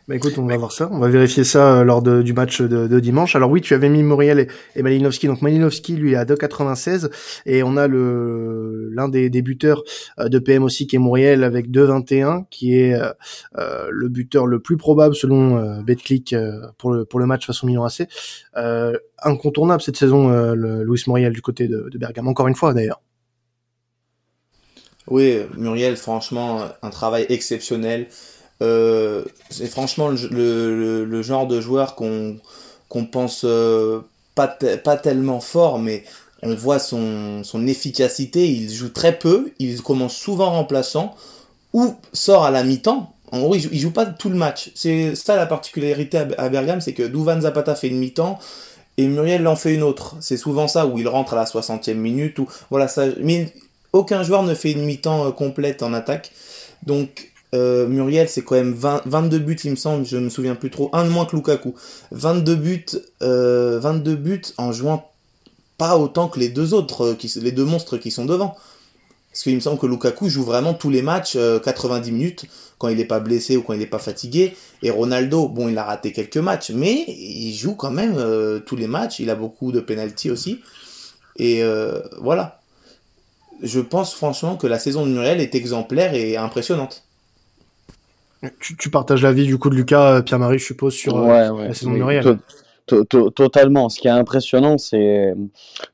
Bah 0.08 0.16
écoute, 0.16 0.38
on 0.38 0.46
va 0.46 0.56
voir 0.56 0.72
ça. 0.72 0.90
On 0.92 1.00
va 1.00 1.10
vérifier 1.10 1.44
ça 1.44 1.80
euh, 1.80 1.84
lors 1.84 2.02
de, 2.02 2.22
du 2.22 2.32
match 2.32 2.62
de, 2.62 2.88
de, 2.88 3.00
dimanche. 3.00 3.36
Alors 3.36 3.50
oui, 3.50 3.60
tu 3.60 3.74
avais 3.74 3.90
mis 3.90 4.04
Muriel 4.04 4.40
et, 4.40 4.48
et 4.76 4.82
Malinowski. 4.82 5.28
Donc 5.28 5.42
Malinowski, 5.42 5.96
lui, 5.96 6.13
est 6.13 6.16
à 6.16 6.24
2,96. 6.24 7.10
Et 7.46 7.62
on 7.62 7.76
a 7.76 7.88
le 7.88 8.90
l'un 8.94 9.10
des, 9.10 9.30
des, 9.30 9.42
buteurs 9.42 9.84
euh, 10.20 10.30
de 10.30 10.40
PM 10.40 10.63
aussi, 10.63 10.88
qui 10.88 10.96
est 10.96 11.00
Muriel, 11.00 11.44
avec 11.44 11.70
2,21, 11.70 12.46
qui 12.50 12.80
est 12.80 12.94
euh, 12.94 13.12
euh, 13.58 13.88
le 13.92 14.08
buteur 14.08 14.48
le 14.48 14.60
plus 14.60 14.78
probable 14.78 15.13
selon 15.13 15.58
euh, 15.58 15.82
BetClick 15.82 16.34
pour, 16.78 16.94
le, 16.94 17.06
pour 17.06 17.20
le 17.20 17.26
match 17.26 17.46
façon 17.46 17.68
Milan 17.68 17.86
AC. 17.86 18.08
incontournable 19.24 19.82
cette 19.82 19.98
saison, 19.98 20.30
le 20.30 20.84
Louis 20.84 21.02
Muriel 21.08 21.34
du 21.34 21.42
côté 21.42 21.68
de, 21.68 21.90
de 21.92 21.98
Bergame. 21.98 22.28
Encore 22.28 22.48
une 22.48 22.56
fois, 22.56 22.74
d'ailleurs. 22.74 23.02
Oui, 25.08 25.40
Muriel, 25.58 25.96
franchement, 25.96 26.66
un 26.82 26.90
travail 26.90 27.26
exceptionnel. 27.30 28.08
Euh, 28.62 29.24
c'est 29.50 29.67
franchement 29.67 30.10
le, 30.10 31.22
genre 31.22 31.48
de 31.48 31.62
joueur 31.62 31.96
qu'on 31.96 33.06
pense 33.12 33.41
euh, 33.46 34.02
pas, 34.36 34.48
tellement 34.98 35.39
fort, 35.39 35.80
mais 35.80 36.04
on 36.43 36.56
voit 36.56 36.80
son, 36.80 37.43
efficacité. 37.67 38.48
Il 38.48 38.72
joue 38.72 38.89
très 38.89 39.17
peu, 39.17 39.52
il 39.60 39.82
commence 39.82 40.15
souvent 40.15 40.52
remplaçant 40.52 41.15
ou 41.74 41.96
sort 42.13 42.46
à 42.46 42.52
la 42.52 42.63
mi-temps. 42.63 43.13
En 43.32 43.39
gros, 43.41 43.56
il 43.56 43.80
joue, 43.80 43.91
pas 43.91 44.06
tout 44.06 44.30
le 44.30 44.36
match. 44.36 44.72
C'est 44.74 45.15
ça 45.15 45.36
la 45.36 45.46
particularité 45.46 46.17
à, 46.38 46.50
Bergame, 46.50 46.80
c'est 46.80 46.93
que 46.93 47.04
Duvan 47.04 47.41
Zapata 47.41 47.76
fait 47.76 47.89
une 47.89 47.98
mi-temps 47.98 48.39
et 48.98 49.08
Muriel 49.08 49.46
en 49.48 49.56
fait 49.56 49.74
une 49.74 49.84
autre. 49.84 50.15
C'est 50.22 50.38
souvent 50.38 50.67
ça 50.67 50.88
où 50.88 50.98
il 50.98 51.08
rentre 51.08 51.34
à 51.34 51.36
la 51.36 51.43
60e 51.43 51.93
minute 51.96 52.39
ou 52.39 52.48
voilà 52.70 52.88
ça. 52.88 53.06
Mais 53.20 53.54
aucun 53.93 54.24
joueur 54.24 54.43
ne 54.43 54.54
fait 54.54 54.72
une 54.72 54.86
mi-temps 54.86 55.28
euh, 55.28 55.32
complète 55.32 55.84
en 55.84 55.93
attaque. 55.93 56.32
Donc 56.86 57.32
euh, 57.54 57.88
Muriel, 57.88 58.28
c'est 58.28 58.44
quand 58.44 58.56
même 58.56 58.74
22 58.74 59.40
buts, 59.40 59.58
il 59.64 59.72
me 59.72 59.76
semble, 59.76 60.06
je 60.06 60.18
me 60.18 60.30
souviens 60.30 60.56
plus 60.56 60.70
trop, 60.70 60.90
un 60.94 61.06
de 61.06 61.10
moins 61.10 61.26
que 61.26 61.36
Lukaku. 61.36 61.76
22 62.12 62.56
buts, 62.56 62.86
22 63.22 63.22
euh, 63.24 64.16
buts 64.16 64.42
en 64.58 64.72
jouant 64.72 65.12
pas 65.78 65.98
autant 65.98 66.28
que 66.28 66.40
les 66.40 66.50
deux 66.50 66.74
autres, 66.74 67.06
euh, 67.06 67.18
les 67.42 67.52
deux 67.52 67.64
monstres 67.64 67.98
qui 67.98 68.12
sont 68.12 68.26
devant. 68.26 68.56
Parce 69.32 69.44
qu'il 69.44 69.56
me 69.56 69.60
semble 69.60 69.80
que 69.80 69.86
Lukaku 69.86 70.30
joue 70.30 70.44
vraiment 70.44 70.74
tous 70.74 70.90
les 70.90 71.04
matchs 71.04 71.38
90 71.64 72.12
minutes 72.12 72.46
quand 72.80 72.88
il 72.88 72.98
n'est 72.98 73.06
pas 73.06 73.20
blessé 73.20 73.56
ou 73.56 73.62
quand 73.62 73.74
il 73.74 73.80
n'est 73.80 73.86
pas 73.86 74.00
fatigué. 74.00 74.56
Et 74.82 74.90
Ronaldo, 74.90 75.48
bon, 75.48 75.70
il 75.70 75.78
a 75.78 75.84
raté 75.84 76.12
quelques 76.12 76.38
matchs, 76.38 76.72
mais 76.72 77.06
il 77.08 77.54
joue 77.54 77.76
quand 77.76 77.92
même 77.92 78.16
tous 78.66 78.76
les 78.76 78.88
matchs. 78.88 79.20
Il 79.20 79.30
a 79.30 79.36
beaucoup 79.36 79.72
de 79.72 79.80
pénalty 79.80 80.32
aussi. 80.32 80.62
Et 81.36 81.62
voilà. 82.20 82.60
Je 83.62 83.80
pense 83.80 84.16
franchement 84.16 84.56
que 84.56 84.66
la 84.66 84.80
saison 84.80 85.06
de 85.06 85.12
Muriel 85.12 85.40
est 85.40 85.54
exemplaire 85.54 86.16
et 86.16 86.36
impressionnante. 86.36 87.07
Tu, 88.60 88.76
tu 88.78 88.89
partages 88.89 89.23
l'avis 89.23 89.45
du 89.45 89.58
coup 89.58 89.69
de 89.69 89.76
Lucas, 89.76 90.17
euh, 90.17 90.21
Pierre-Marie, 90.21 90.60
je 90.60 90.65
suppose, 90.65 90.93
sur 90.93 91.17
euh, 91.17 91.67
la 91.67 91.73
saison 91.73 91.91
de 91.91 91.97
Muriel. 91.97 92.38
Totalement. 92.86 93.89
Ce 93.89 94.00
qui 94.00 94.08
est 94.08 94.12
impressionnant, 94.12 94.78
c'est 94.78 95.34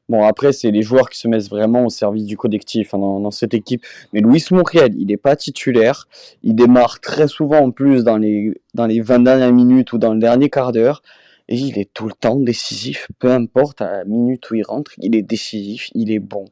bon 0.09 0.23
après 0.23 0.53
c'est 0.53 0.69
les 0.69 0.83
joueurs 0.83 1.09
qui 1.09 1.17
se 1.17 1.27
mettent 1.27 1.49
vraiment 1.49 1.85
au 1.85 1.89
service 1.89 2.25
du 2.25 2.37
collectif 2.37 2.93
hein, 2.93 2.99
dans, 2.99 3.19
dans, 3.19 3.31
cette 3.31 3.55
équipe. 3.55 3.83
Mais 4.13 4.19
Luis 4.19 4.45
Muriel, 4.51 4.93
il 4.95 5.07
n'est 5.07 5.17
pas 5.17 5.35
titulaire. 5.35 6.07
Il 6.43 6.53
démarre 6.53 6.99
très 6.99 7.27
souvent 7.27 7.61
en 7.61 7.71
plus 7.71 8.03
dans 8.03 8.17
les 8.17 8.53
dans 8.75 8.85
les 8.85 9.01
20 9.01 9.19
dernières 9.19 9.53
minutes 9.53 9.91
ou 9.93 9.97
dans 9.97 10.13
le 10.13 10.19
dernier 10.19 10.49
quart 10.51 10.71
d'heure. 10.71 11.01
Et 11.49 11.57
il 11.57 11.77
est 11.77 11.93
tout 11.93 12.07
le 12.07 12.13
temps 12.13 12.37
décisif, 12.39 13.09
peu 13.19 13.29
importe 13.29 13.81
à 13.81 13.91
la 13.91 14.05
minute 14.05 14.49
où 14.49 14.55
il 14.55 14.63
rentre, 14.63 14.91
il 14.97 15.15
est 15.15 15.21
décisif, 15.21 15.89
il 15.93 16.11
est 16.11 16.19
bon. 16.19 16.45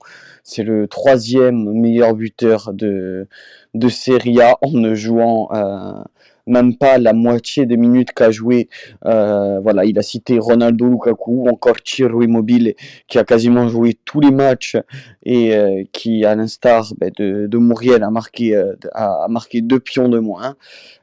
C'est 0.43 0.63
le 0.63 0.87
troisième 0.87 1.71
meilleur 1.71 2.13
buteur 2.13 2.73
de, 2.73 3.27
de 3.73 3.89
Serie 3.89 4.41
A 4.41 4.57
en 4.61 4.93
jouant 4.93 5.47
euh, 5.53 6.03
même 6.51 6.75
pas 6.75 6.97
la 6.97 7.13
moitié 7.13 7.65
des 7.65 7.77
minutes 7.77 8.11
qu'a 8.11 8.29
joué. 8.29 8.69
Euh, 9.05 9.59
voilà, 9.61 9.85
il 9.85 9.97
a 9.97 10.01
cité 10.01 10.37
Ronaldo 10.37 10.87
Lukaku, 10.87 11.47
encore 11.49 11.77
Chirou 11.83 12.23
Immobile, 12.23 12.75
qui 13.07 13.17
a 13.17 13.23
quasiment 13.23 13.67
joué 13.67 13.97
tous 14.05 14.19
les 14.19 14.31
matchs 14.31 14.77
et 15.23 15.55
euh, 15.55 15.83
qui, 15.93 16.25
à 16.25 16.35
l'instar 16.35 16.91
ben, 16.97 17.11
de, 17.17 17.47
de 17.47 17.57
Mouriel, 17.57 18.03
a 18.03 18.11
marqué, 18.11 18.55
euh, 18.55 18.75
a, 18.93 19.27
marqué 19.29 19.61
deux 19.61 19.79
pions 19.79 20.09
de 20.09 20.19
moins. 20.19 20.55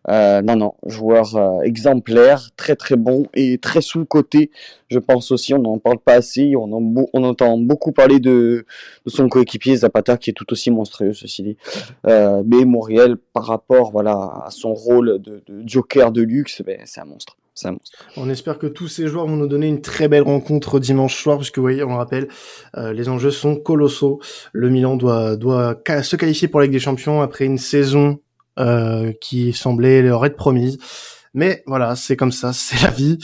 Non, 0.09 0.57
non, 0.57 0.73
joueur 0.87 1.63
exemplaire, 1.65 2.49
très 2.57 2.77
très 2.77 2.97
bon 2.97 3.27
et 3.35 3.59
très 3.59 3.83
sous-côté. 3.83 4.51
Je 4.89 4.99
pense 4.99 5.31
aussi, 5.31 5.53
on 5.53 5.59
n'en 5.59 5.79
parle 5.79 5.99
pas 5.99 6.15
assez. 6.15 6.57
On, 6.57 6.71
on 7.13 7.25
entend 7.25 7.59
beaucoup 7.59 7.93
parler 7.93 8.19
de, 8.19 8.65
de 9.05 9.11
son 9.11 9.29
coéquipier 9.29 9.77
Zapata, 9.77 10.17
qui 10.17 10.31
est 10.31 10.33
tout 10.33 10.51
aussi 10.51 10.71
monstrueux, 10.71 11.13
ceci 11.13 11.43
dit. 11.43 11.57
Mais 12.07 12.65
Montréal, 12.65 13.19
par 13.35 13.45
rapport 13.45 13.91
voilà, 13.93 14.13
à 14.47 14.49
son 14.51 14.73
rôle 14.73 15.21
de, 15.21 15.38
joker 15.64 16.12
de 16.12 16.22
luxe, 16.22 16.62
ben, 16.64 16.81
c'est 16.85 17.01
un 17.01 17.05
monstre. 17.05 17.37
Un 17.64 17.72
monstre. 17.72 18.05
On 18.16 18.31
espère 18.31 18.59
que 18.59 18.68
tous 18.68 18.87
ces 18.87 19.09
joueurs 19.09 19.27
vont 19.27 19.37
nous 19.37 19.48
donner 19.48 19.66
une 19.66 19.81
très 19.81 20.07
belle 20.07 20.22
rencontre 20.22 20.79
dimanche 20.79 21.20
soir, 21.20 21.38
puisque 21.38 21.57
vous 21.59 21.62
voyez, 21.62 21.83
on 21.83 21.88
le 21.88 21.96
rappelle, 21.96 22.29
euh, 22.77 22.92
les 22.92 23.09
enjeux 23.09 23.33
sont 23.33 23.57
colossaux. 23.57 24.20
Le 24.53 24.70
Milan 24.70 24.96
doit, 24.96 25.37
doit 25.37 25.77
se 26.03 26.16
qualifier 26.16 26.46
pour 26.46 26.61
la 26.61 26.66
Ligue 26.66 26.72
des 26.72 26.81
Champions 26.81 27.20
après 27.20 27.46
une 27.46 27.59
saison 27.59 28.20
euh, 28.59 29.12
qui 29.20 29.53
semblait 29.53 30.03
leur 30.03 30.24
être 30.24 30.37
promise. 30.37 30.79
Mais 31.35 31.62
voilà, 31.67 31.97
c'est 31.97 32.17
comme 32.17 32.33
ça, 32.33 32.53
c'est 32.55 32.83
la 32.83 32.91
vie. 32.91 33.19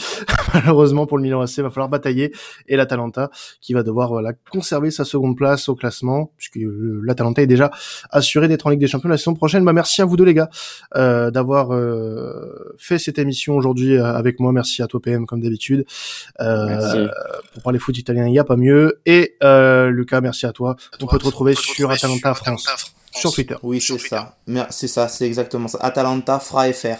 Malheureusement 0.53 1.05
pour 1.05 1.17
le 1.17 1.23
Milan 1.23 1.41
AC, 1.41 1.59
va 1.59 1.69
falloir 1.69 1.89
batailler 1.89 2.33
et 2.67 2.75
l'Atalanta 2.75 3.29
qui 3.61 3.73
va 3.73 3.83
devoir 3.83 4.09
voilà 4.09 4.33
conserver 4.51 4.91
sa 4.91 5.05
seconde 5.05 5.35
place 5.35 5.69
au 5.69 5.75
classement 5.75 6.31
puisque 6.37 6.57
l'Atalanta 6.57 7.41
est 7.41 7.47
déjà 7.47 7.71
assuré 8.09 8.47
d'être 8.47 8.67
en 8.67 8.69
Ligue 8.69 8.79
des 8.79 8.87
Champions 8.87 9.09
la 9.09 9.17
saison 9.17 9.33
prochaine. 9.33 9.65
Bah 9.65 9.73
merci 9.73 10.01
à 10.01 10.05
vous 10.05 10.17
deux 10.17 10.23
les 10.23 10.33
gars 10.33 10.49
euh, 10.95 11.31
d'avoir 11.31 11.73
euh, 11.73 12.75
fait 12.77 12.99
cette 12.99 13.19
émission 13.19 13.55
aujourd'hui 13.55 13.95
euh, 13.97 14.05
avec 14.05 14.39
moi. 14.39 14.51
Merci 14.51 14.81
à 14.81 14.87
toi 14.87 14.99
PM 15.01 15.25
comme 15.25 15.41
d'habitude. 15.41 15.85
Euh, 16.39 17.07
pour 17.53 17.63
parler 17.63 17.79
foot 17.79 17.97
italien, 17.97 18.25
il 18.27 18.31
n'y 18.31 18.39
a 18.39 18.43
pas 18.43 18.57
mieux. 18.57 19.01
Et 19.05 19.35
euh, 19.43 19.89
Lucas, 19.89 20.21
merci 20.21 20.45
à 20.45 20.51
toi. 20.51 20.75
On 21.01 21.07
peut 21.07 21.19
te 21.19 21.25
retrouver 21.25 21.55
sur 21.55 21.91
Atalanta 21.91 22.33
France 22.33 22.67
sur 23.15 23.33
Twitter. 23.33 23.55
Oui, 23.63 23.81
c'est 23.81 23.97
ça. 23.97 24.37
C'est 24.69 24.87
ça, 24.87 25.07
c'est 25.07 25.25
exactement 25.25 25.67
ça. 25.67 25.79
Atalanta 25.81 26.39
Fra 26.39 26.71
FR. 26.71 26.97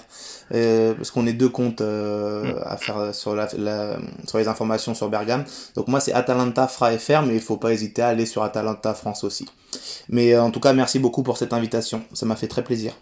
Euh, 0.54 0.94
parce 0.94 1.10
qu'on 1.10 1.26
est 1.26 1.34
deux 1.34 1.50
comptes 1.50 1.82
euh, 1.82 2.54
mm. 2.54 2.60
à 2.66 2.78
faire 2.78 3.16
sur, 3.16 3.36
la, 3.36 3.50
sur 3.50 4.38
les 4.38 4.48
informations 4.48 4.94
sur 4.94 5.10
Bergame. 5.10 5.44
Donc 5.76 5.88
moi 5.88 6.00
c'est 6.00 6.14
Atalanta 6.14 6.68
Fra 6.68 6.96
FR, 6.98 7.24
mais 7.24 7.34
il 7.34 7.42
faut 7.42 7.58
pas 7.58 7.74
hésiter 7.74 8.02
à 8.02 8.10
aller 8.10 8.26
sur 8.26 8.44
Atalanta 8.44 8.94
France 8.94 9.24
aussi. 9.24 9.48
Mais 10.10 10.34
euh, 10.34 10.44
en 10.44 10.52
tout 10.52 10.60
cas, 10.60 10.74
merci 10.74 11.00
beaucoup 11.00 11.24
pour 11.24 11.38
cette 11.38 11.54
invitation. 11.54 12.04
Ça 12.14 12.26
m'a 12.26 12.36
fait 12.36 12.48
très 12.48 12.64
plaisir. 12.64 12.94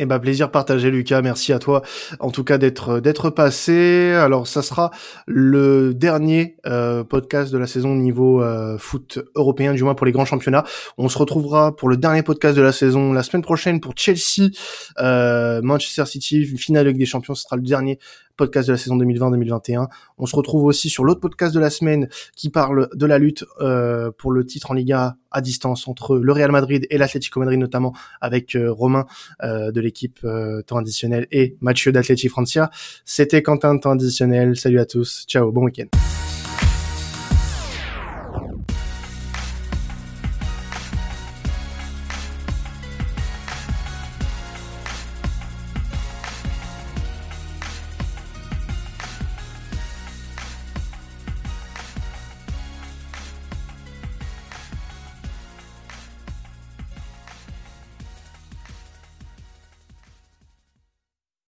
Eh 0.00 0.06
ben 0.06 0.18
plaisir 0.18 0.50
partagé 0.50 0.90
Lucas, 0.90 1.22
merci 1.22 1.52
à 1.52 1.60
toi 1.60 1.80
en 2.18 2.32
tout 2.32 2.42
cas 2.42 2.58
d'être 2.58 2.98
d'être 2.98 3.30
passé. 3.30 4.10
Alors 4.10 4.48
ça 4.48 4.60
sera 4.60 4.90
le 5.28 5.94
dernier 5.94 6.56
euh, 6.66 7.04
podcast 7.04 7.52
de 7.52 7.58
la 7.58 7.68
saison 7.68 7.94
niveau 7.94 8.42
euh, 8.42 8.76
foot 8.76 9.20
européen 9.36 9.72
du 9.72 9.84
moins 9.84 9.94
pour 9.94 10.04
les 10.04 10.10
grands 10.10 10.24
championnats. 10.24 10.64
On 10.98 11.08
se 11.08 11.16
retrouvera 11.16 11.76
pour 11.76 11.88
le 11.88 11.96
dernier 11.96 12.24
podcast 12.24 12.56
de 12.56 12.62
la 12.62 12.72
saison 12.72 13.12
la 13.12 13.22
semaine 13.22 13.42
prochaine 13.42 13.80
pour 13.80 13.96
Chelsea, 13.96 14.50
euh, 14.98 15.62
Manchester 15.62 16.06
City, 16.06 16.44
finale 16.44 16.88
Ligue 16.88 16.98
des 16.98 17.06
Champions. 17.06 17.36
Ce 17.36 17.44
sera 17.44 17.54
le 17.54 17.62
dernier 17.62 18.00
podcast 18.36 18.68
de 18.68 18.72
la 18.72 18.78
saison 18.78 18.96
2020-2021. 18.98 19.88
On 20.18 20.26
se 20.26 20.36
retrouve 20.36 20.64
aussi 20.64 20.88
sur 20.88 21.04
l'autre 21.04 21.20
podcast 21.20 21.54
de 21.54 21.60
la 21.60 21.70
semaine 21.70 22.08
qui 22.36 22.50
parle 22.50 22.88
de 22.94 23.06
la 23.06 23.18
lutte 23.18 23.44
euh, 23.60 24.10
pour 24.16 24.32
le 24.32 24.44
titre 24.44 24.70
en 24.70 24.74
Liga 24.74 25.16
à 25.30 25.40
distance 25.40 25.88
entre 25.88 26.16
le 26.16 26.32
Real 26.32 26.52
Madrid 26.52 26.86
et 26.90 26.98
l'Atlético 26.98 27.40
Madrid 27.40 27.58
notamment 27.58 27.92
avec 28.20 28.54
euh, 28.54 28.72
Romain 28.72 29.06
euh, 29.42 29.72
de 29.72 29.80
l'équipe 29.80 30.26
temps 30.66 30.78
additionnel 30.78 31.26
et 31.30 31.56
Mathieu 31.60 31.92
d'Atleti 31.92 32.28
Francia. 32.28 32.70
C'était 33.04 33.42
Quentin 33.42 33.74
de 33.74 33.80
temps 33.80 33.92
additionnel. 33.92 34.56
Salut 34.56 34.78
à 34.78 34.86
tous. 34.86 35.24
Ciao. 35.26 35.50
Bon 35.52 35.64
week-end. 35.64 35.86